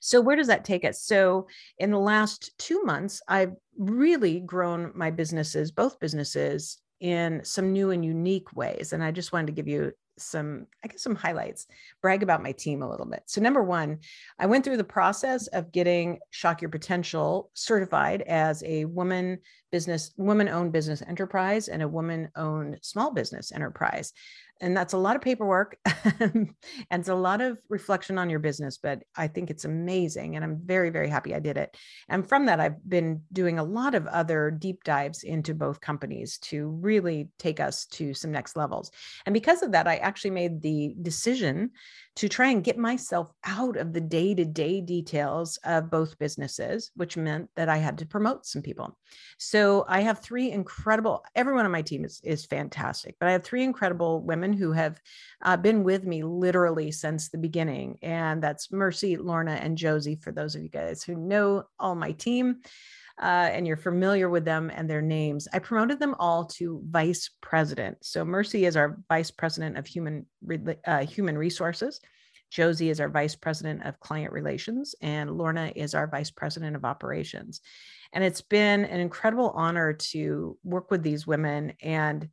So, 0.00 0.20
where 0.20 0.34
does 0.34 0.48
that 0.48 0.64
take 0.64 0.84
us? 0.84 1.00
So, 1.00 1.46
in 1.78 1.92
the 1.92 1.98
last 1.98 2.50
two 2.58 2.82
months, 2.82 3.22
I've 3.28 3.52
really 3.78 4.40
grown 4.40 4.90
my 4.96 5.12
businesses, 5.12 5.70
both 5.70 6.00
businesses, 6.00 6.78
in 7.00 7.40
some 7.44 7.72
new 7.72 7.90
and 7.90 8.04
unique 8.04 8.54
ways. 8.54 8.92
And 8.92 9.02
I 9.02 9.10
just 9.10 9.32
wanted 9.32 9.46
to 9.46 9.52
give 9.52 9.68
you 9.68 9.92
some, 10.20 10.66
I 10.84 10.88
guess, 10.88 11.02
some 11.02 11.14
highlights, 11.14 11.66
brag 12.02 12.22
about 12.22 12.42
my 12.42 12.52
team 12.52 12.82
a 12.82 12.88
little 12.88 13.06
bit. 13.06 13.22
So, 13.26 13.40
number 13.40 13.62
one, 13.62 13.98
I 14.38 14.46
went 14.46 14.64
through 14.64 14.76
the 14.76 14.84
process 14.84 15.46
of 15.48 15.72
getting 15.72 16.18
Shock 16.30 16.62
Your 16.62 16.70
Potential 16.70 17.50
certified 17.54 18.22
as 18.22 18.62
a 18.64 18.84
woman 18.86 19.38
business, 19.70 20.12
woman 20.16 20.48
owned 20.48 20.72
business 20.72 21.02
enterprise 21.06 21.68
and 21.68 21.82
a 21.82 21.88
woman 21.88 22.28
owned 22.36 22.78
small 22.82 23.12
business 23.12 23.52
enterprise. 23.52 24.12
and 24.62 24.76
that's 24.76 24.92
a 24.92 24.98
lot 24.98 25.16
of 25.16 25.22
paperwork 25.22 25.78
and 26.20 26.54
it's 26.90 27.08
a 27.08 27.14
lot 27.14 27.40
of 27.40 27.58
reflection 27.68 28.18
on 28.18 28.28
your 28.28 28.38
business 28.38 28.78
but 28.78 29.02
i 29.16 29.26
think 29.26 29.50
it's 29.50 29.64
amazing 29.64 30.36
and 30.36 30.44
i'm 30.44 30.60
very 30.64 30.90
very 30.90 31.08
happy 31.08 31.34
i 31.34 31.40
did 31.40 31.56
it 31.56 31.74
and 32.08 32.28
from 32.28 32.46
that 32.46 32.60
i've 32.60 32.88
been 32.88 33.22
doing 33.32 33.58
a 33.58 33.64
lot 33.64 33.94
of 33.94 34.06
other 34.06 34.50
deep 34.50 34.84
dives 34.84 35.22
into 35.22 35.54
both 35.54 35.80
companies 35.80 36.38
to 36.38 36.68
really 36.82 37.28
take 37.38 37.58
us 37.58 37.86
to 37.86 38.12
some 38.12 38.30
next 38.30 38.56
levels 38.56 38.90
and 39.24 39.32
because 39.32 39.62
of 39.62 39.72
that 39.72 39.88
i 39.88 39.96
actually 39.96 40.30
made 40.30 40.60
the 40.60 40.94
decision 41.00 41.70
to 42.16 42.28
try 42.28 42.48
and 42.50 42.64
get 42.64 42.76
myself 42.76 43.32
out 43.44 43.76
of 43.76 43.92
the 43.92 44.00
day 44.00 44.34
to 44.34 44.44
day 44.44 44.80
details 44.80 45.58
of 45.64 45.90
both 45.90 46.18
businesses, 46.18 46.90
which 46.94 47.16
meant 47.16 47.48
that 47.56 47.68
I 47.68 47.78
had 47.78 47.98
to 47.98 48.06
promote 48.06 48.44
some 48.44 48.62
people. 48.62 48.96
So 49.60 49.84
I 49.86 50.00
have 50.00 50.20
three 50.20 50.52
incredible, 50.52 51.22
everyone 51.34 51.66
on 51.66 51.70
my 51.70 51.82
team 51.82 52.02
is, 52.02 52.18
is 52.24 52.46
fantastic, 52.46 53.16
but 53.20 53.28
I 53.28 53.32
have 53.32 53.44
three 53.44 53.62
incredible 53.62 54.22
women 54.22 54.54
who 54.54 54.72
have 54.72 54.98
uh, 55.42 55.58
been 55.58 55.84
with 55.84 56.04
me 56.04 56.22
literally 56.22 56.90
since 56.90 57.28
the 57.28 57.36
beginning. 57.36 57.98
And 58.00 58.42
that's 58.42 58.72
Mercy, 58.72 59.18
Lorna, 59.18 59.52
and 59.52 59.76
Josie, 59.76 60.16
for 60.16 60.32
those 60.32 60.54
of 60.54 60.62
you 60.62 60.70
guys 60.70 61.02
who 61.02 61.14
know 61.14 61.64
all 61.78 61.94
my 61.94 62.12
team. 62.12 62.62
Uh, 63.20 63.50
and 63.52 63.66
you're 63.66 63.76
familiar 63.76 64.30
with 64.30 64.46
them 64.46 64.72
and 64.74 64.88
their 64.88 65.02
names. 65.02 65.46
I 65.52 65.58
promoted 65.58 66.00
them 66.00 66.14
all 66.18 66.46
to 66.56 66.82
vice 66.88 67.28
president. 67.42 67.98
So 68.00 68.24
Mercy 68.24 68.64
is 68.64 68.78
our 68.78 68.98
vice 69.10 69.30
president 69.30 69.76
of 69.76 69.86
human 69.86 70.24
uh, 70.86 71.04
human 71.04 71.36
resources. 71.36 72.00
Josie 72.50 72.90
is 72.90 73.00
our 73.00 73.08
vice 73.08 73.36
president 73.36 73.84
of 73.84 74.00
client 74.00 74.32
relations, 74.32 74.94
and 75.00 75.30
Lorna 75.30 75.72
is 75.74 75.94
our 75.94 76.06
vice 76.06 76.30
president 76.30 76.76
of 76.76 76.84
operations. 76.84 77.60
And 78.12 78.24
it's 78.24 78.42
been 78.42 78.84
an 78.84 79.00
incredible 79.00 79.50
honor 79.50 79.92
to 79.92 80.58
work 80.64 80.90
with 80.90 81.02
these 81.02 81.26
women 81.26 81.74
and 81.80 82.28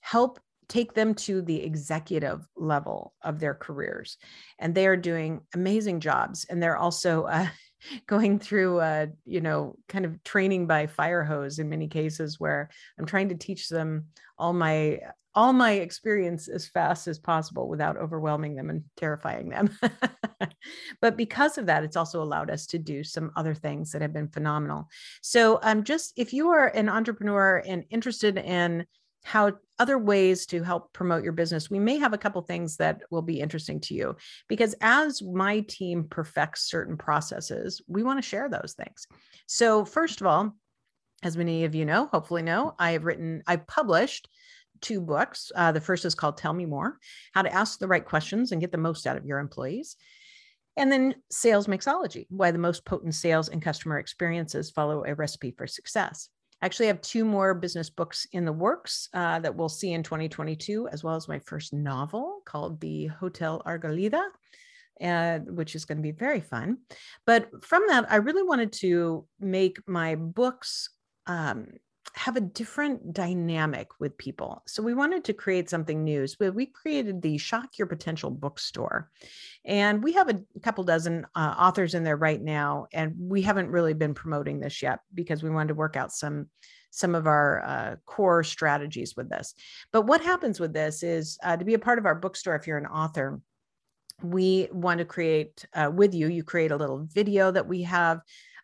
help 0.00 0.40
take 0.68 0.94
them 0.94 1.14
to 1.14 1.42
the 1.42 1.62
executive 1.62 2.46
level 2.56 3.12
of 3.22 3.40
their 3.40 3.54
careers. 3.54 4.16
And 4.58 4.74
they 4.74 4.86
are 4.86 4.96
doing 4.96 5.40
amazing 5.54 6.00
jobs. 6.00 6.46
And 6.48 6.62
they're 6.62 6.76
also 6.76 7.24
uh, 7.24 7.48
going 8.06 8.38
through 8.38 8.80
uh, 8.80 9.06
you 9.24 9.40
know 9.40 9.76
kind 9.88 10.04
of 10.04 10.22
training 10.24 10.66
by 10.66 10.86
fire 10.86 11.24
hose 11.24 11.58
in 11.58 11.68
many 11.68 11.88
cases 11.88 12.38
where 12.38 12.70
i'm 12.98 13.06
trying 13.06 13.28
to 13.28 13.34
teach 13.34 13.68
them 13.68 14.06
all 14.38 14.52
my 14.52 15.00
all 15.34 15.52
my 15.52 15.72
experience 15.72 16.48
as 16.48 16.66
fast 16.66 17.06
as 17.06 17.18
possible 17.18 17.68
without 17.68 17.96
overwhelming 17.96 18.56
them 18.56 18.68
and 18.68 18.82
terrifying 18.96 19.48
them. 19.48 19.70
But 21.00 21.16
because 21.16 21.58
of 21.58 21.66
that 21.66 21.84
it's 21.84 21.96
also 21.96 22.22
allowed 22.22 22.50
us 22.50 22.66
to 22.66 22.78
do 22.78 23.02
some 23.02 23.30
other 23.36 23.54
things 23.54 23.92
that 23.92 24.02
have 24.02 24.12
been 24.12 24.28
phenomenal. 24.28 24.88
So 25.22 25.58
um, 25.62 25.84
just 25.84 26.12
if 26.16 26.32
you 26.32 26.48
are 26.48 26.66
an 26.66 26.88
entrepreneur 26.88 27.62
and 27.66 27.84
interested 27.90 28.36
in 28.36 28.86
how 29.24 29.52
other 29.78 29.98
ways 29.98 30.46
to 30.46 30.62
help 30.62 30.92
promote 30.92 31.22
your 31.22 31.32
business 31.32 31.70
we 31.70 31.78
may 31.78 31.98
have 31.98 32.12
a 32.12 32.18
couple 32.18 32.40
things 32.42 32.76
that 32.76 33.02
will 33.10 33.22
be 33.22 33.40
interesting 33.40 33.80
to 33.80 33.94
you. 33.94 34.16
Because 34.48 34.74
as 34.80 35.22
my 35.22 35.60
team 35.60 36.04
perfects 36.08 36.68
certain 36.70 36.96
processes 36.96 37.80
we 37.86 38.02
want 38.02 38.18
to 38.18 38.28
share 38.28 38.48
those 38.48 38.74
things. 38.76 39.06
So 39.46 39.84
first 39.84 40.20
of 40.20 40.26
all 40.26 40.56
as 41.22 41.36
many 41.36 41.64
of 41.64 41.74
you 41.74 41.84
know 41.84 42.06
hopefully 42.06 42.40
know 42.40 42.74
i 42.78 42.92
have 42.92 43.04
written 43.04 43.42
i've 43.46 43.66
published 43.66 44.26
two 44.80 45.00
books. 45.00 45.52
Uh, 45.54 45.72
the 45.72 45.80
first 45.80 46.04
is 46.04 46.14
called 46.14 46.36
tell 46.36 46.52
me 46.52 46.66
more 46.66 46.98
how 47.32 47.42
to 47.42 47.52
ask 47.52 47.78
the 47.78 47.88
right 47.88 48.04
questions 48.04 48.52
and 48.52 48.60
get 48.60 48.72
the 48.72 48.78
most 48.78 49.06
out 49.06 49.16
of 49.16 49.26
your 49.26 49.38
employees. 49.38 49.96
And 50.76 50.90
then 50.90 51.16
sales 51.30 51.66
mixology 51.66 52.26
why 52.30 52.50
the 52.50 52.58
most 52.58 52.84
potent 52.84 53.14
sales 53.14 53.48
and 53.48 53.60
customer 53.60 53.98
experiences 53.98 54.70
follow 54.70 55.04
a 55.04 55.14
recipe 55.14 55.50
for 55.50 55.66
success 55.66 56.28
actually 56.62 56.86
have 56.86 57.00
two 57.00 57.24
more 57.24 57.54
business 57.54 57.90
books 57.90 58.26
in 58.32 58.44
the 58.44 58.52
works 58.52 59.08
uh, 59.14 59.38
that 59.40 59.54
we'll 59.54 59.68
see 59.68 59.92
in 59.92 60.02
2022, 60.02 60.88
as 60.88 61.02
well 61.02 61.16
as 61.16 61.28
my 61.28 61.38
first 61.38 61.72
novel 61.72 62.40
called 62.44 62.80
The 62.80 63.06
Hotel 63.06 63.62
Argolida. 63.66 64.22
Uh, 65.02 65.38
which 65.38 65.74
is 65.74 65.86
going 65.86 65.96
to 65.96 66.02
be 66.02 66.10
very 66.10 66.42
fun. 66.42 66.76
But 67.24 67.64
from 67.64 67.84
that, 67.88 68.12
I 68.12 68.16
really 68.16 68.42
wanted 68.42 68.70
to 68.80 69.26
make 69.40 69.78
my 69.88 70.14
books 70.14 70.90
um, 71.26 71.68
have 72.14 72.36
a 72.36 72.40
different 72.40 73.12
dynamic 73.12 73.88
with 74.00 74.16
people. 74.18 74.62
So 74.66 74.82
we 74.82 74.94
wanted 74.94 75.24
to 75.24 75.32
create 75.32 75.70
something 75.70 76.02
new. 76.02 76.26
So 76.26 76.50
we 76.50 76.66
created 76.66 77.22
the 77.22 77.38
Shock 77.38 77.78
Your 77.78 77.86
Potential 77.86 78.30
bookstore. 78.30 79.10
And 79.64 80.02
we 80.02 80.12
have 80.12 80.28
a 80.28 80.40
couple 80.62 80.84
dozen 80.84 81.26
uh, 81.34 81.54
authors 81.58 81.94
in 81.94 82.04
there 82.04 82.16
right 82.16 82.40
now. 82.40 82.86
And 82.92 83.14
we 83.18 83.42
haven't 83.42 83.70
really 83.70 83.94
been 83.94 84.14
promoting 84.14 84.60
this 84.60 84.82
yet 84.82 85.00
because 85.14 85.42
we 85.42 85.50
wanted 85.50 85.68
to 85.68 85.74
work 85.74 85.96
out 85.96 86.12
some 86.12 86.48
some 86.92 87.14
of 87.14 87.28
our 87.28 87.62
uh, 87.64 87.96
core 88.04 88.42
strategies 88.42 89.16
with 89.16 89.30
this. 89.30 89.54
But 89.92 90.02
what 90.02 90.20
happens 90.20 90.58
with 90.58 90.72
this 90.72 91.04
is 91.04 91.38
uh, 91.44 91.56
to 91.56 91.64
be 91.64 91.74
a 91.74 91.78
part 91.78 92.00
of 92.00 92.06
our 92.06 92.16
bookstore, 92.16 92.56
if 92.56 92.66
you're 92.66 92.78
an 92.78 92.86
author, 92.86 93.40
we 94.22 94.68
want 94.72 94.98
to 94.98 95.04
create 95.04 95.64
uh, 95.74 95.90
with 95.94 96.14
you, 96.14 96.28
you 96.28 96.42
create 96.42 96.72
a 96.72 96.76
little 96.76 97.06
video 97.12 97.50
that 97.50 97.66
we 97.66 97.82
have 97.82 98.20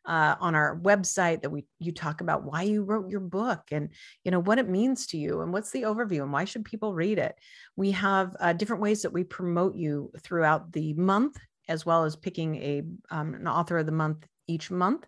uh, 0.07 0.37
on 0.41 0.55
our 0.55 0.79
website 0.79 1.43
that 1.43 1.51
we 1.51 1.65
you 1.79 1.93
talk 1.93 2.21
about 2.21 2.45
why 2.45 2.63
you 2.63 2.85
wrote 2.85 3.11
your 3.11 3.21
book 3.21 3.63
and 3.73 3.91
you 4.25 4.31
know 4.31 4.39
what 4.39 4.59
it 4.59 4.69
means 4.69 5.07
to 5.09 5.19
you 5.19 5.41
and 5.41 5.53
what's 5.53 5.73
the 5.73 5.83
overview 5.83 6.23
and 6.23 6.33
why 6.33 6.45
should 6.45 6.65
people 6.65 6.95
read 6.95 7.19
it. 7.19 7.35
We 7.77 7.91
have 7.93 8.37
uh, 8.41 8.53
different 8.53 8.83
ways 8.83 9.03
that 9.03 9.13
we 9.13 9.25
promote 9.25 9.75
you 9.75 10.13
throughout 10.23 10.73
the 10.73 10.95
month 10.95 11.37
as 11.69 11.85
well 11.85 12.05
as 12.05 12.15
picking 12.15 12.57
a 12.57 12.83
um, 13.11 13.35
an 13.35 13.49
author 13.49 13.79
of 13.79 13.87
the 13.87 13.93
month 13.93 14.27
each 14.47 14.71
month. 14.71 15.07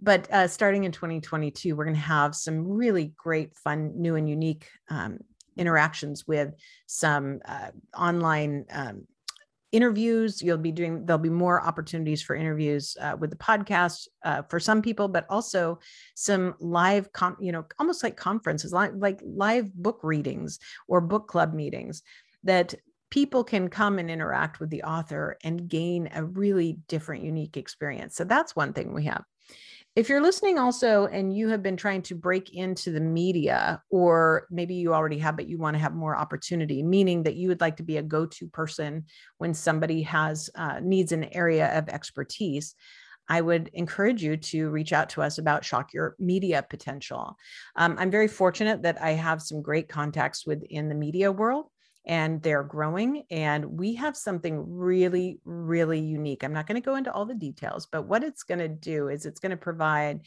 But 0.00 0.30
uh, 0.30 0.48
starting 0.48 0.84
in 0.84 0.92
2022 0.92 1.74
we're 1.74 1.84
going 1.84 1.94
to 1.94 2.00
have 2.00 2.34
some 2.34 2.68
really 2.68 3.14
great 3.16 3.54
fun 3.56 3.92
new 3.96 4.16
and 4.16 4.28
unique 4.28 4.68
um, 4.90 5.18
interactions 5.56 6.26
with 6.26 6.54
some 6.86 7.40
uh, 7.46 7.70
online 7.96 8.66
um, 8.70 9.06
interviews 9.72 10.40
you'll 10.40 10.56
be 10.56 10.72
doing 10.72 11.04
there'll 11.04 11.18
be 11.18 11.28
more 11.28 11.62
opportunities 11.62 12.22
for 12.22 12.36
interviews 12.36 12.96
uh, 13.00 13.16
with 13.18 13.30
the 13.30 13.36
podcast 13.36 14.06
uh, 14.24 14.42
for 14.42 14.60
some 14.60 14.80
people 14.80 15.08
but 15.08 15.26
also 15.28 15.78
some 16.14 16.54
live 16.60 17.12
con- 17.12 17.36
you 17.40 17.52
know 17.52 17.64
almost 17.78 18.02
like 18.02 18.16
conferences 18.16 18.72
like, 18.72 18.92
like 18.96 19.20
live 19.24 19.72
book 19.74 20.00
readings 20.02 20.58
or 20.88 21.00
book 21.00 21.26
club 21.28 21.52
meetings 21.52 22.02
that 22.44 22.74
people 23.10 23.44
can 23.44 23.68
come 23.68 23.98
and 23.98 24.10
interact 24.10 24.60
with 24.60 24.70
the 24.70 24.82
author 24.82 25.36
and 25.44 25.68
gain 25.68 26.08
a 26.14 26.24
really 26.24 26.78
different 26.88 27.22
unique 27.22 27.56
experience. 27.56 28.16
So 28.16 28.24
that's 28.24 28.56
one 28.56 28.72
thing 28.72 28.92
we 28.92 29.04
have 29.04 29.24
if 29.96 30.10
you're 30.10 30.20
listening 30.20 30.58
also 30.58 31.06
and 31.06 31.34
you 31.34 31.48
have 31.48 31.62
been 31.62 31.76
trying 31.76 32.02
to 32.02 32.14
break 32.14 32.54
into 32.54 32.92
the 32.92 33.00
media, 33.00 33.82
or 33.90 34.46
maybe 34.50 34.74
you 34.74 34.92
already 34.92 35.18
have, 35.18 35.36
but 35.36 35.48
you 35.48 35.56
want 35.56 35.74
to 35.74 35.80
have 35.80 35.94
more 35.94 36.14
opportunity, 36.14 36.82
meaning 36.82 37.22
that 37.22 37.36
you 37.36 37.48
would 37.48 37.62
like 37.62 37.78
to 37.78 37.82
be 37.82 37.96
a 37.96 38.02
go 38.02 38.26
to 38.26 38.46
person 38.48 39.06
when 39.38 39.54
somebody 39.54 40.02
has 40.02 40.50
uh, 40.54 40.80
needs 40.82 41.12
an 41.12 41.24
area 41.32 41.76
of 41.78 41.88
expertise. 41.88 42.74
I 43.28 43.40
would 43.40 43.70
encourage 43.72 44.22
you 44.22 44.36
to 44.36 44.68
reach 44.68 44.92
out 44.92 45.08
to 45.10 45.22
us 45.22 45.38
about 45.38 45.64
Shock 45.64 45.94
Your 45.94 46.14
Media 46.18 46.64
Potential. 46.68 47.36
Um, 47.74 47.96
I'm 47.98 48.10
very 48.10 48.28
fortunate 48.28 48.82
that 48.82 49.00
I 49.02 49.12
have 49.12 49.42
some 49.42 49.62
great 49.62 49.88
contacts 49.88 50.46
within 50.46 50.90
the 50.90 50.94
media 50.94 51.32
world 51.32 51.66
and 52.06 52.40
they're 52.42 52.62
growing. 52.62 53.24
And 53.30 53.64
we 53.78 53.94
have 53.94 54.16
something 54.16 54.64
really, 54.68 55.40
really 55.44 56.00
unique. 56.00 56.44
I'm 56.44 56.52
not 56.52 56.66
going 56.66 56.80
to 56.80 56.84
go 56.84 56.94
into 56.94 57.12
all 57.12 57.26
the 57.26 57.34
details, 57.34 57.86
but 57.86 58.06
what 58.06 58.22
it's 58.22 58.44
going 58.44 58.60
to 58.60 58.68
do 58.68 59.08
is 59.08 59.26
it's 59.26 59.40
going 59.40 59.50
to 59.50 59.56
provide 59.56 60.20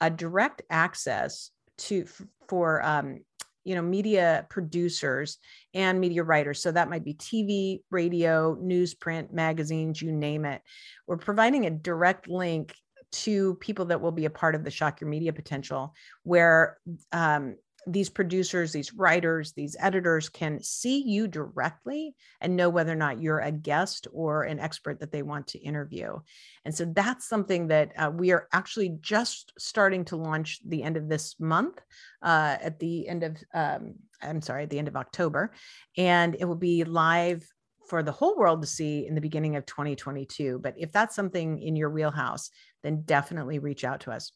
a 0.00 0.10
direct 0.10 0.62
access 0.68 1.50
to 1.78 2.04
for 2.48 2.82
um, 2.82 3.20
you 3.64 3.74
know 3.74 3.82
media 3.82 4.46
producers 4.50 5.38
and 5.72 6.00
media 6.00 6.22
writers 6.22 6.60
so 6.60 6.72
that 6.72 6.90
might 6.90 7.04
be 7.04 7.14
tv 7.14 7.80
radio 7.90 8.56
newsprint 8.56 9.32
magazines 9.32 10.02
you 10.02 10.10
name 10.10 10.44
it 10.44 10.60
we're 11.06 11.16
providing 11.16 11.66
a 11.66 11.70
direct 11.70 12.28
link 12.28 12.74
to 13.12 13.54
people 13.56 13.84
that 13.84 14.00
will 14.00 14.12
be 14.12 14.24
a 14.24 14.30
part 14.30 14.54
of 14.54 14.64
the 14.64 14.70
shock 14.70 15.00
your 15.00 15.08
media 15.08 15.32
potential 15.32 15.94
where 16.24 16.78
um, 17.12 17.56
these 17.86 18.08
producers, 18.08 18.72
these 18.72 18.94
writers, 18.94 19.52
these 19.52 19.76
editors 19.80 20.28
can 20.28 20.62
see 20.62 21.02
you 21.02 21.26
directly 21.26 22.14
and 22.40 22.56
know 22.56 22.68
whether 22.68 22.92
or 22.92 22.96
not 22.96 23.20
you're 23.20 23.40
a 23.40 23.50
guest 23.50 24.06
or 24.12 24.44
an 24.44 24.60
expert 24.60 25.00
that 25.00 25.10
they 25.10 25.22
want 25.22 25.48
to 25.48 25.58
interview. 25.58 26.18
And 26.64 26.74
so 26.74 26.84
that's 26.84 27.28
something 27.28 27.68
that 27.68 27.92
uh, 27.96 28.10
we 28.14 28.30
are 28.30 28.46
actually 28.52 28.96
just 29.00 29.52
starting 29.58 30.04
to 30.06 30.16
launch 30.16 30.60
the 30.64 30.82
end 30.82 30.96
of 30.96 31.08
this 31.08 31.38
month, 31.40 31.80
uh, 32.22 32.56
at 32.60 32.78
the 32.78 33.08
end 33.08 33.24
of, 33.24 33.36
um, 33.52 33.94
I'm 34.22 34.42
sorry, 34.42 34.62
at 34.62 34.70
the 34.70 34.78
end 34.78 34.88
of 34.88 34.96
October. 34.96 35.52
And 35.96 36.36
it 36.38 36.44
will 36.44 36.54
be 36.54 36.84
live 36.84 37.44
for 37.88 38.02
the 38.02 38.12
whole 38.12 38.36
world 38.36 38.62
to 38.62 38.68
see 38.68 39.06
in 39.06 39.14
the 39.14 39.20
beginning 39.20 39.56
of 39.56 39.66
2022. 39.66 40.60
But 40.62 40.74
if 40.78 40.92
that's 40.92 41.16
something 41.16 41.60
in 41.60 41.74
your 41.74 41.90
wheelhouse, 41.90 42.50
then 42.82 43.02
definitely 43.02 43.58
reach 43.58 43.84
out 43.84 44.00
to 44.00 44.12
us. 44.12 44.32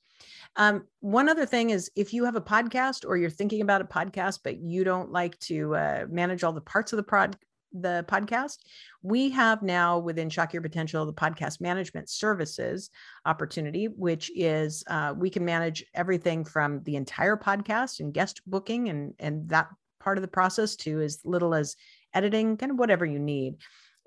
Um, 0.57 0.87
one 1.01 1.29
other 1.29 1.47
thing 1.47 1.71
is 1.71 1.91
if 1.97 2.13
you 2.15 2.25
have 2.25 2.37
a 2.37 2.41
podcast 2.41 3.05
or 3.07 3.17
you're 3.17 3.31
thinking 3.31 3.61
about 3.61 3.81
a 3.81 3.85
podcast, 3.85 4.41
but 4.43 4.59
you 4.59 4.85
don't 4.85 5.13
like 5.13 5.39
to 5.41 5.75
uh, 5.75 6.07
manage 6.09 6.45
all 6.45 6.53
the 6.53 6.61
parts 6.61 6.93
of 6.93 6.97
the 6.97 7.03
prod, 7.03 7.37
the 7.73 8.05
podcast, 8.09 8.59
we 9.03 9.29
have 9.31 9.63
now 9.63 9.99
within 9.99 10.31
Shock 10.31 10.53
Your 10.53 10.63
Potential 10.63 11.05
the 11.05 11.13
podcast 11.13 11.61
management 11.61 12.09
services 12.09 12.91
opportunity, 13.27 13.87
which 13.87 14.31
is 14.35 14.83
uh, 14.89 15.13
we 15.17 15.29
can 15.31 15.45
manage 15.45 15.85
everything 15.95 16.45
from 16.45 16.83
the 16.85 16.97
entire 16.97 17.37
podcast 17.37 18.01
and 18.01 18.15
guest 18.15 18.41
booking 18.47 18.89
and 18.89 19.15
and 19.19 19.49
that 19.49 19.69
part 20.01 20.19
of 20.19 20.23
the 20.23 20.29
process 20.29 20.77
to 20.77 21.01
as 21.01 21.21
little 21.25 21.55
as 21.55 21.77
editing, 22.15 22.57
kind 22.57 22.73
of 22.73 22.79
whatever 22.79 23.05
you 23.05 23.19
need. 23.19 23.57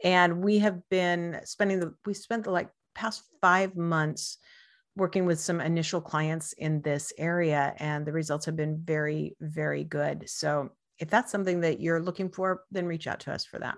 And 0.03 0.41
we 0.41 0.59
have 0.59 0.87
been 0.89 1.41
spending 1.43 1.81
the, 1.81 1.93
we 2.05 2.13
spent 2.13 2.45
the 2.45 2.51
like 2.51 2.69
past 2.95 3.23
five 3.41 3.75
months 3.75 4.37
working 4.99 5.25
with 5.25 5.39
some 5.39 5.61
initial 5.61 6.01
clients 6.01 6.53
in 6.53 6.81
this 6.81 7.11
area, 7.17 7.73
and 7.77 8.05
the 8.05 8.11
results 8.11 8.45
have 8.45 8.55
been 8.55 8.81
very, 8.83 9.35
very 9.39 9.83
good. 9.83 10.29
So 10.29 10.69
if 10.99 11.09
that's 11.09 11.31
something 11.31 11.61
that 11.61 11.79
you're 11.79 12.01
looking 12.01 12.29
for, 12.29 12.63
then 12.71 12.85
reach 12.85 13.07
out 13.07 13.21
to 13.21 13.31
us 13.31 13.45
for 13.45 13.59
that. 13.59 13.75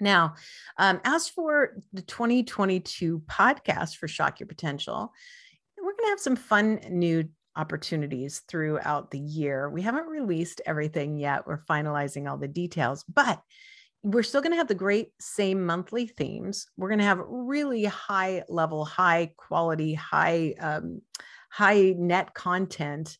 Now, 0.00 0.34
um, 0.78 1.00
as 1.04 1.28
for 1.28 1.76
the 1.92 2.02
2022 2.02 3.22
podcast 3.26 3.96
for 3.96 4.08
Shock 4.08 4.40
Your 4.40 4.48
Potential, 4.48 5.12
we're 5.78 5.92
going 5.92 6.04
to 6.04 6.10
have 6.10 6.20
some 6.20 6.36
fun 6.36 6.80
new 6.90 7.28
opportunities 7.56 8.42
throughout 8.48 9.10
the 9.10 9.18
year. 9.18 9.70
We 9.70 9.82
haven't 9.82 10.06
released 10.06 10.60
everything 10.66 11.18
yet. 11.18 11.46
We're 11.46 11.62
finalizing 11.70 12.28
all 12.28 12.38
the 12.38 12.48
details, 12.48 13.04
but 13.04 13.40
we're 14.04 14.22
still 14.22 14.42
going 14.42 14.52
to 14.52 14.58
have 14.58 14.68
the 14.68 14.74
great 14.74 15.08
same 15.18 15.64
monthly 15.64 16.06
themes. 16.06 16.66
We're 16.76 16.90
going 16.90 16.98
to 16.98 17.06
have 17.06 17.22
really 17.26 17.84
high 17.84 18.44
level, 18.48 18.84
high 18.84 19.32
quality, 19.36 19.94
high 19.94 20.54
um, 20.60 21.00
high 21.50 21.94
net 21.96 22.34
content 22.34 23.16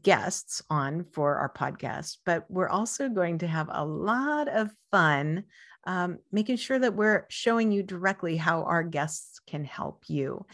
guests 0.00 0.62
on 0.70 1.04
for 1.12 1.36
our 1.36 1.52
podcast, 1.52 2.18
but 2.24 2.44
we're 2.48 2.68
also 2.68 3.08
going 3.08 3.38
to 3.38 3.46
have 3.46 3.68
a 3.70 3.84
lot 3.84 4.48
of 4.48 4.70
fun 4.90 5.44
um, 5.84 6.18
making 6.30 6.56
sure 6.56 6.78
that 6.78 6.94
we're 6.94 7.26
showing 7.28 7.72
you 7.72 7.82
directly 7.82 8.36
how 8.36 8.62
our 8.62 8.84
guests 8.84 9.40
can 9.46 9.64
help 9.64 10.04
you. 10.06 10.46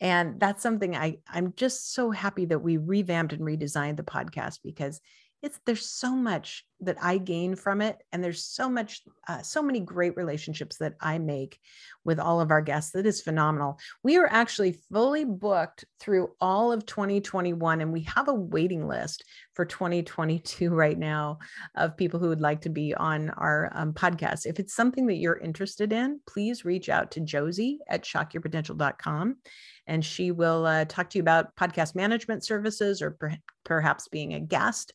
And 0.00 0.38
that's 0.38 0.62
something 0.62 0.94
I, 0.94 1.18
I'm 1.26 1.54
just 1.56 1.94
so 1.94 2.10
happy 2.10 2.44
that 2.46 2.58
we 2.58 2.76
revamped 2.76 3.32
and 3.32 3.42
redesigned 3.42 3.96
the 3.96 4.02
podcast 4.02 4.58
because 4.62 5.00
it's 5.44 5.60
there's 5.66 5.84
so 5.84 6.16
much 6.16 6.64
that 6.80 6.96
I 7.02 7.18
gain 7.18 7.54
from 7.54 7.82
it, 7.82 7.98
and 8.12 8.24
there's 8.24 8.42
so 8.42 8.70
much, 8.70 9.02
uh, 9.28 9.42
so 9.42 9.62
many 9.62 9.78
great 9.78 10.16
relationships 10.16 10.78
that 10.78 10.94
I 11.02 11.18
make 11.18 11.60
with 12.02 12.18
all 12.18 12.40
of 12.40 12.50
our 12.50 12.62
guests. 12.62 12.92
That 12.92 13.04
is 13.04 13.20
phenomenal. 13.20 13.78
We 14.02 14.16
are 14.16 14.26
actually 14.26 14.80
fully 14.90 15.26
booked 15.26 15.84
through 16.00 16.30
all 16.40 16.72
of 16.72 16.86
2021, 16.86 17.82
and 17.82 17.92
we 17.92 18.00
have 18.04 18.28
a 18.28 18.34
waiting 18.34 18.88
list 18.88 19.22
for 19.52 19.66
2022 19.66 20.70
right 20.74 20.98
now 20.98 21.40
of 21.76 21.98
people 21.98 22.18
who 22.18 22.30
would 22.30 22.40
like 22.40 22.62
to 22.62 22.70
be 22.70 22.94
on 22.94 23.28
our 23.28 23.70
um, 23.74 23.92
podcast. 23.92 24.46
If 24.46 24.58
it's 24.58 24.74
something 24.74 25.06
that 25.08 25.16
you're 25.16 25.38
interested 25.38 25.92
in, 25.92 26.20
please 26.26 26.64
reach 26.64 26.88
out 26.88 27.10
to 27.12 27.20
Josie 27.20 27.80
at 27.86 28.02
shockyourpotential.com 28.02 29.36
and 29.86 30.02
she 30.02 30.30
will 30.30 30.64
uh, 30.64 30.86
talk 30.86 31.10
to 31.10 31.18
you 31.18 31.22
about 31.22 31.54
podcast 31.56 31.94
management 31.94 32.42
services 32.42 33.02
or 33.02 33.10
per- 33.10 33.36
perhaps 33.64 34.08
being 34.08 34.32
a 34.32 34.40
guest 34.40 34.94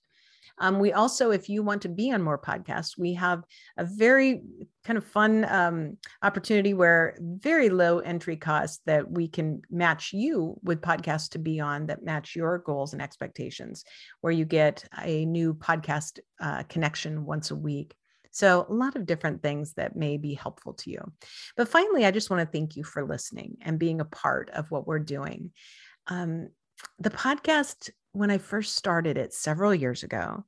um, 0.60 0.80
we 0.80 0.92
also, 0.92 1.32
if 1.32 1.48
you 1.48 1.64
want 1.64 1.82
to 1.84 1.90
be 1.90 2.12
on 2.12 2.22
more 2.22 2.38
podcasts, 2.38 2.98
we 2.98 3.14
have 3.14 3.44
a 3.78 3.86
very 3.86 4.42
kind 4.84 4.98
of 4.98 5.06
fun 5.06 5.46
um, 5.46 5.98
opportunity 6.22 6.74
where 6.74 7.18
very 7.20 7.70
low 7.70 8.00
entry 8.00 8.36
cost 8.36 8.82
that 8.86 9.10
we 9.10 9.28
can 9.28 9.62
match 9.70 10.12
you 10.12 10.60
with 10.64 10.82
podcasts 10.82 11.30
to 11.30 11.40
be 11.40 11.60
on 11.60 11.86
that 11.88 12.04
match 12.04 12.36
your 12.36 12.58
goals 12.60 12.94
and 12.94 13.02
expectations, 13.02 13.84
where 14.22 14.34
you 14.34 14.46
get 14.46 14.84
a 15.02 15.26
new 15.26 15.54
podcast 15.54 16.20
uh, 16.42 16.64
connection 16.64 17.26
once 17.26 17.52
a 17.52 17.56
week. 17.56 17.96
So, 18.32 18.66
a 18.70 18.74
lot 18.74 18.96
of 18.96 19.06
different 19.06 19.42
things 19.42 19.74
that 19.74 19.96
may 19.96 20.18
be 20.18 20.34
helpful 20.34 20.74
to 20.74 20.92
you. 20.92 21.02
But 21.58 21.68
finally, 21.68 22.06
I 22.06 22.12
just 22.12 22.30
want 22.30 22.42
to 22.42 22.58
thank 22.58 22.76
you 22.76 22.84
for 22.84 23.04
listening 23.06 23.58
and 23.62 23.80
being 23.80 24.02
a 24.02 24.06
part 24.06 24.50
of 24.52 24.70
what 24.70 24.86
we're 24.86 25.00
doing. 25.00 25.52
Um, 26.08 26.50
the 27.00 27.10
podcast 27.10 27.90
when 28.12 28.32
I 28.32 28.38
first 28.38 28.76
started 28.76 29.18
it 29.18 29.34
several 29.34 29.74
years 29.74 30.04
ago, 30.04 30.44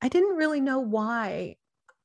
I 0.00 0.08
didn't 0.08 0.36
really 0.36 0.60
know 0.60 0.80
why. 0.80 1.56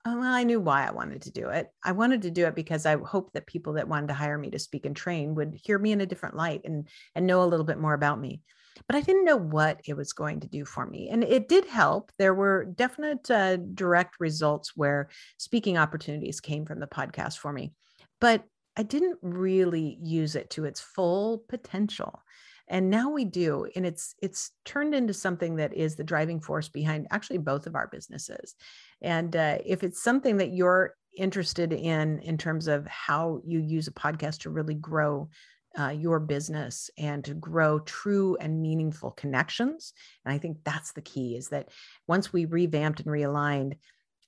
Uh, 0.05 0.15
well, 0.17 0.33
I 0.33 0.43
knew 0.43 0.59
why 0.59 0.85
I 0.85 0.91
wanted 0.91 1.21
to 1.23 1.31
do 1.31 1.49
it. 1.49 1.67
I 1.83 1.93
wanted 1.93 2.23
to 2.23 2.31
do 2.31 2.45
it 2.45 2.55
because 2.55 2.85
I 2.85 2.97
hoped 2.97 3.33
that 3.33 3.47
people 3.47 3.73
that 3.73 3.87
wanted 3.87 4.07
to 4.07 4.13
hire 4.13 4.37
me 4.37 4.49
to 4.51 4.59
speak 4.59 4.85
and 4.85 4.95
train 4.95 5.35
would 5.35 5.57
hear 5.63 5.79
me 5.79 5.91
in 5.91 6.01
a 6.01 6.05
different 6.05 6.35
light 6.35 6.61
and 6.65 6.87
and 7.15 7.25
know 7.25 7.43
a 7.43 7.47
little 7.47 7.65
bit 7.65 7.79
more 7.79 7.93
about 7.93 8.19
me. 8.19 8.41
But 8.87 8.95
I 8.95 9.01
didn't 9.01 9.25
know 9.25 9.37
what 9.37 9.81
it 9.85 9.95
was 9.95 10.13
going 10.13 10.39
to 10.41 10.47
do 10.47 10.65
for 10.65 10.85
me, 10.85 11.09
and 11.09 11.23
it 11.23 11.47
did 11.47 11.65
help. 11.65 12.11
There 12.17 12.33
were 12.33 12.65
definite 12.65 13.29
uh, 13.29 13.57
direct 13.57 14.15
results 14.19 14.75
where 14.75 15.09
speaking 15.37 15.77
opportunities 15.77 16.41
came 16.41 16.65
from 16.65 16.79
the 16.79 16.87
podcast 16.87 17.37
for 17.37 17.53
me, 17.53 17.73
but 18.19 18.43
I 18.75 18.83
didn't 18.83 19.19
really 19.21 19.99
use 20.01 20.35
it 20.35 20.49
to 20.51 20.65
its 20.65 20.81
full 20.81 21.43
potential 21.47 22.23
and 22.67 22.89
now 22.89 23.09
we 23.09 23.25
do 23.25 23.67
and 23.75 23.85
it's 23.85 24.15
it's 24.21 24.51
turned 24.65 24.95
into 24.95 25.13
something 25.13 25.57
that 25.57 25.73
is 25.73 25.95
the 25.95 26.03
driving 26.03 26.39
force 26.39 26.69
behind 26.69 27.07
actually 27.11 27.37
both 27.37 27.67
of 27.67 27.75
our 27.75 27.87
businesses. 27.87 28.55
And 29.01 29.35
uh, 29.35 29.57
if 29.65 29.83
it's 29.83 30.01
something 30.01 30.37
that 30.37 30.53
you're 30.53 30.95
interested 31.17 31.73
in 31.73 32.19
in 32.19 32.37
terms 32.37 32.67
of 32.67 32.87
how 32.87 33.41
you 33.45 33.59
use 33.59 33.87
a 33.87 33.91
podcast 33.91 34.39
to 34.39 34.49
really 34.49 34.73
grow 34.73 35.29
uh, 35.77 35.89
your 35.89 36.19
business 36.19 36.89
and 36.97 37.23
to 37.25 37.33
grow 37.33 37.79
true 37.79 38.37
and 38.39 38.61
meaningful 38.61 39.11
connections 39.11 39.93
and 40.25 40.33
i 40.33 40.37
think 40.37 40.57
that's 40.63 40.93
the 40.93 41.01
key 41.01 41.35
is 41.35 41.49
that 41.49 41.69
once 42.07 42.31
we 42.31 42.45
revamped 42.45 42.99
and 42.99 43.09
realigned 43.09 43.73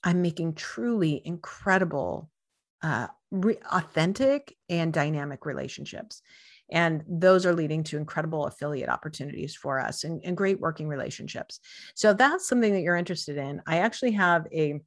i'm 0.04 0.22
making 0.22 0.54
truly 0.54 1.22
incredible 1.25 2.30
uh, 2.82 3.08
re- 3.32 3.58
authentic 3.72 4.56
and 4.70 4.94
dynamic 4.94 5.46
relationships 5.46 6.22
and 6.69 7.03
those 7.07 7.46
are 7.46 7.53
leading 7.53 7.83
to 7.83 7.98
incredible 7.98 8.46
affiliate 8.48 8.90
opportunities 8.90 9.55
for 9.55 9.79
us 9.79 10.03
and, 10.03 10.22
and 10.24 10.35
great 10.35 10.59
working 10.59 10.87
relationships. 10.87 11.59
So 11.94 12.13
that's 12.13 12.48
something 12.48 12.74
that 12.74 12.81
you're 12.81 12.96
interested 12.96 13.37
in. 13.37 13.61
I 13.68 13.77
actually 13.77 14.11
have 14.11 14.48
a 14.51 14.81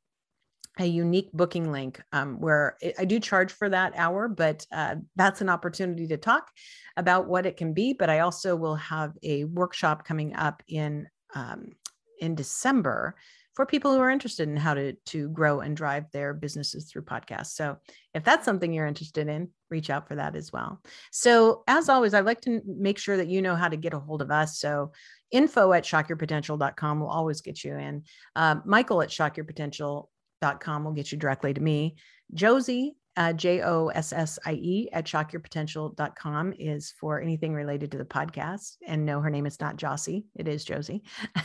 a 0.81 0.87
unique 0.87 1.31
booking 1.33 1.73
link 1.73 2.01
um, 2.13 2.41
where 2.41 2.77
I 2.97 3.05
do 3.05 3.19
charge 3.19 3.51
for 3.51 3.69
that 3.69 3.95
hour, 3.97 4.29
but 4.29 4.65
uh, 4.71 4.97
that's 5.17 5.41
an 5.41 5.49
opportunity 5.49 6.07
to 6.07 6.17
talk 6.17 6.51
about 6.97 7.27
what 7.27 7.47
it 7.47 7.57
can 7.57 7.73
be. 7.73 7.95
But 7.95 8.11
I 8.11 8.21
also 8.21 8.55
will 8.55 8.77
have 8.77 9.13
a 9.25 9.43
workshop 9.45 10.05
coming 10.05 10.37
up 10.37 10.63
in 10.69 11.09
um, 11.35 11.73
in 12.21 12.35
December 12.35 13.17
for 13.59 13.67
people 13.67 13.93
who 13.93 13.99
are 13.99 14.09
interested 14.09 14.49
in 14.49 14.57
how 14.57 14.73
to 14.73 14.93
to 15.05 15.29
grow 15.31 15.59
and 15.59 15.77
drive 15.77 16.05
their 16.13 16.33
businesses 16.33 16.85
through 16.85 17.03
podcasts. 17.03 17.57
So 17.57 17.79
if 18.15 18.23
that's 18.23 18.45
something 18.45 18.73
you're 18.73 18.87
interested 18.87 19.27
in, 19.27 19.49
reach 19.69 19.91
out 19.91 20.07
for 20.07 20.15
that 20.15 20.37
as 20.37 20.53
well. 20.53 20.81
So 21.11 21.65
as 21.67 21.89
always, 21.89 22.15
I'd 22.15 22.25
like 22.25 22.41
to 22.43 22.61
make 22.65 22.99
sure 22.99 23.17
that 23.17 23.27
you 23.27 23.43
know 23.43 23.57
how 23.57 23.67
to 23.67 23.77
get 23.77 23.95
a 23.95 23.99
hold 23.99 24.23
of 24.23 24.31
us. 24.31 24.61
So 24.61 24.93
info 25.33 25.73
at 25.73 25.83
shockyourpotential.com 25.83 27.01
will 27.01 27.09
always 27.09 27.41
get 27.41 27.65
you 27.65 27.75
in. 27.75 28.05
Uh, 28.37 28.61
Michael 28.65 29.03
at 29.03 29.09
shockyourpotential.com 29.09 30.85
will 30.85 30.93
get 30.93 31.11
you 31.11 31.19
directly 31.19 31.53
to 31.53 31.61
me. 31.61 31.97
Josie 32.35 32.95
uh, 33.19 33.33
J 33.33 33.63
O 33.63 33.89
S 33.89 34.13
S 34.13 34.39
I 34.47 34.53
E 34.53 34.89
at 34.93 35.05
shockyourpotential.com 35.05 36.55
is 36.57 36.95
for 37.01 37.21
anything 37.21 37.53
related 37.53 37.91
to 37.91 37.99
the 37.99 38.05
podcast. 38.05 38.77
And 38.87 39.05
no, 39.05 39.21
her 39.21 39.29
name 39.29 39.45
is 39.45 39.61
not 39.61 39.77
Jossie, 39.77 40.25
it 40.37 40.47
is 40.47 40.65
Josie. 40.65 41.03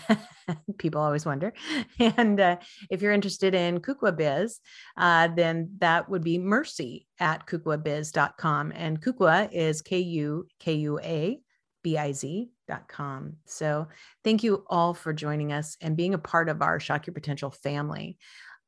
People 0.78 1.02
always 1.02 1.26
wonder. 1.26 1.54
And 2.00 2.40
uh, 2.40 2.58
if 2.92 3.02
you're 3.02 3.12
interested 3.12 3.56
in 3.56 3.80
Kukua 3.80 4.16
Biz, 4.16 4.60
uh, 4.98 5.30
then 5.30 5.72
that 5.80 6.10
would 6.10 6.24
be 6.24 6.38
mercy 6.38 7.08
at 7.20 7.48
kukuabiz.com. 7.48 8.72
And 8.76 9.02
Kukua 9.02 9.50
is 9.52 9.82
K 9.82 10.00
U 10.00 10.46
K 10.60 10.74
U 10.76 11.00
A 11.00 11.40
B 11.82 11.98
I 11.98 12.12
Z 12.12 12.52
com. 12.88 13.38
So 13.46 13.88
thank 14.24 14.44
you 14.44 14.64
all 14.68 14.94
for 14.94 15.14
joining 15.14 15.52
us 15.52 15.78
and 15.82 15.98
being 15.98 16.14
a 16.14 16.20
part 16.20 16.50
of 16.50 16.62
our 16.62 16.80
Shock 16.80 17.08
Your 17.08 17.14
Potential 17.14 17.52
family. 17.52 18.18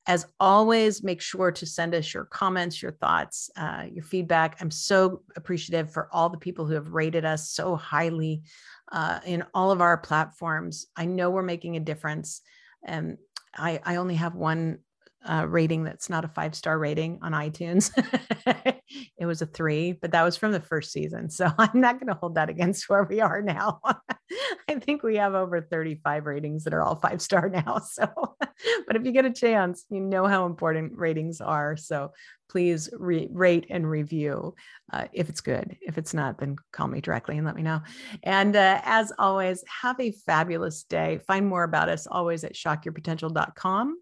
As 0.07 0.27
always, 0.39 1.03
make 1.03 1.19
sure 1.19 1.51
to 1.51 1.65
send 1.65 1.95
us 1.95 2.13
your 2.13 2.25
comments, 2.25 2.81
your 2.81 2.91
thoughts, 2.91 3.49
uh, 3.57 3.85
your 3.91 4.03
feedback. 4.03 4.57
I'm 4.61 4.69
so 4.71 5.21
appreciative 5.35 5.91
for 5.91 6.09
all 6.11 6.29
the 6.29 6.37
people 6.37 6.65
who 6.65 6.75
have 6.75 6.93
rated 6.93 7.25
us 7.25 7.49
so 7.49 7.75
highly 7.75 8.43
uh, 8.91 9.19
in 9.25 9.43
all 9.53 9.71
of 9.71 9.81
our 9.81 9.97
platforms. 9.97 10.85
I 10.95 11.05
know 11.05 11.31
we're 11.31 11.41
making 11.41 11.75
a 11.75 11.79
difference. 11.79 12.41
And 12.83 13.17
I, 13.57 13.79
I 13.83 13.95
only 13.95 14.15
have 14.15 14.35
one 14.35 14.79
uh, 15.25 15.45
rating 15.47 15.83
that's 15.83 16.09
not 16.09 16.25
a 16.25 16.27
five 16.27 16.55
star 16.55 16.77
rating 16.77 17.19
on 17.21 17.31
iTunes. 17.33 17.91
it 19.17 19.25
was 19.25 19.41
a 19.41 19.45
three, 19.45 19.93
but 19.93 20.11
that 20.11 20.23
was 20.23 20.37
from 20.37 20.51
the 20.51 20.59
first 20.59 20.91
season. 20.91 21.29
So 21.29 21.51
I'm 21.57 21.81
not 21.81 21.99
going 21.99 22.07
to 22.07 22.19
hold 22.19 22.35
that 22.35 22.49
against 22.49 22.89
where 22.89 23.03
we 23.03 23.21
are 23.21 23.41
now. 23.41 23.79
I 24.69 24.79
think 24.79 25.03
we 25.03 25.17
have 25.17 25.35
over 25.35 25.61
35 25.61 26.25
ratings 26.25 26.63
that 26.63 26.73
are 26.73 26.81
all 26.81 26.95
five 26.95 27.21
star 27.21 27.49
now. 27.49 27.79
So, 27.79 28.07
but 28.87 28.95
if 28.95 29.05
you 29.05 29.11
get 29.11 29.25
a 29.25 29.31
chance, 29.31 29.85
you 29.89 30.01
know 30.01 30.27
how 30.27 30.45
important 30.45 30.93
ratings 30.95 31.41
are. 31.41 31.77
So 31.77 32.11
please 32.49 32.89
re- 32.93 33.29
rate 33.31 33.67
and 33.69 33.89
review 33.89 34.55
uh, 34.91 35.05
if 35.13 35.29
it's 35.29 35.41
good. 35.41 35.77
If 35.81 35.97
it's 35.97 36.13
not, 36.13 36.39
then 36.39 36.55
call 36.71 36.87
me 36.87 37.01
directly 37.01 37.37
and 37.37 37.45
let 37.45 37.55
me 37.55 37.63
know. 37.63 37.81
And 38.23 38.55
uh, 38.55 38.81
as 38.83 39.11
always, 39.17 39.63
have 39.81 39.99
a 39.99 40.11
fabulous 40.11 40.83
day. 40.83 41.19
Find 41.27 41.47
more 41.47 41.63
about 41.63 41.89
us 41.89 42.07
always 42.07 42.43
at 42.43 42.53
shockyourpotential.com 42.53 43.97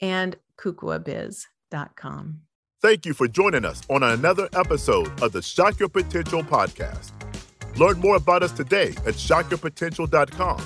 and 0.00 0.36
kukuabiz.com. 0.62 2.40
Thank 2.82 3.04
you 3.04 3.12
for 3.12 3.28
joining 3.28 3.66
us 3.66 3.82
on 3.90 4.02
another 4.02 4.48
episode 4.54 5.22
of 5.22 5.32
the 5.32 5.42
Shock 5.42 5.78
Your 5.78 5.90
Potential 5.90 6.42
podcast. 6.42 7.10
Learn 7.76 8.00
more 8.00 8.16
about 8.16 8.42
us 8.42 8.52
today 8.52 8.88
at 9.06 9.14
shockyourpotential.com, 9.14 10.60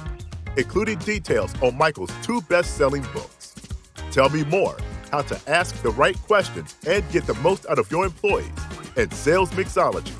including 0.57 0.99
details 0.99 1.53
on 1.61 1.77
Michael's 1.77 2.13
two 2.23 2.41
best 2.43 2.77
selling 2.77 3.03
books. 3.13 3.55
Tell 4.13 4.29
me 4.29 4.45
more 4.45 4.77
how 5.11 5.23
to 5.23 5.41
ask 5.49 5.81
the 5.83 5.91
right 5.91 6.17
questions 6.23 6.77
and 6.87 7.09
get 7.11 7.27
the 7.27 7.35
most 7.35 7.67
out 7.69 7.79
of 7.81 7.91
your 7.91 8.05
employees 8.05 8.49
and 8.97 9.13
Sales 9.13 9.51
Mixology, 9.51 10.13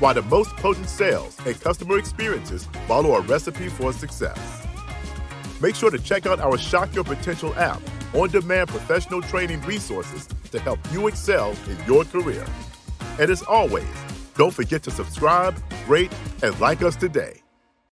why 0.00 0.14
the 0.14 0.22
most 0.22 0.50
potent 0.56 0.88
sales 0.88 1.36
and 1.46 1.60
customer 1.60 1.98
experiences 1.98 2.66
follow 2.88 3.14
a 3.16 3.20
recipe 3.20 3.68
for 3.68 3.92
success. 3.92 4.66
Make 5.60 5.74
sure 5.74 5.90
to 5.90 5.98
check 5.98 6.26
out 6.26 6.40
our 6.40 6.58
Shock 6.58 6.94
Your 6.94 7.04
Potential 7.04 7.54
app, 7.54 7.82
on 8.14 8.30
demand 8.30 8.68
professional 8.68 9.20
training 9.20 9.60
resources 9.62 10.28
to 10.50 10.58
help 10.60 10.78
you 10.92 11.06
excel 11.08 11.54
in 11.68 11.76
your 11.86 12.04
career. 12.04 12.46
And 13.18 13.30
as 13.30 13.42
always, 13.42 13.86
don't 14.36 14.54
forget 14.54 14.82
to 14.84 14.90
subscribe, 14.90 15.56
rate, 15.86 16.12
and 16.42 16.58
like 16.60 16.82
us 16.82 16.96
today. 16.96 17.43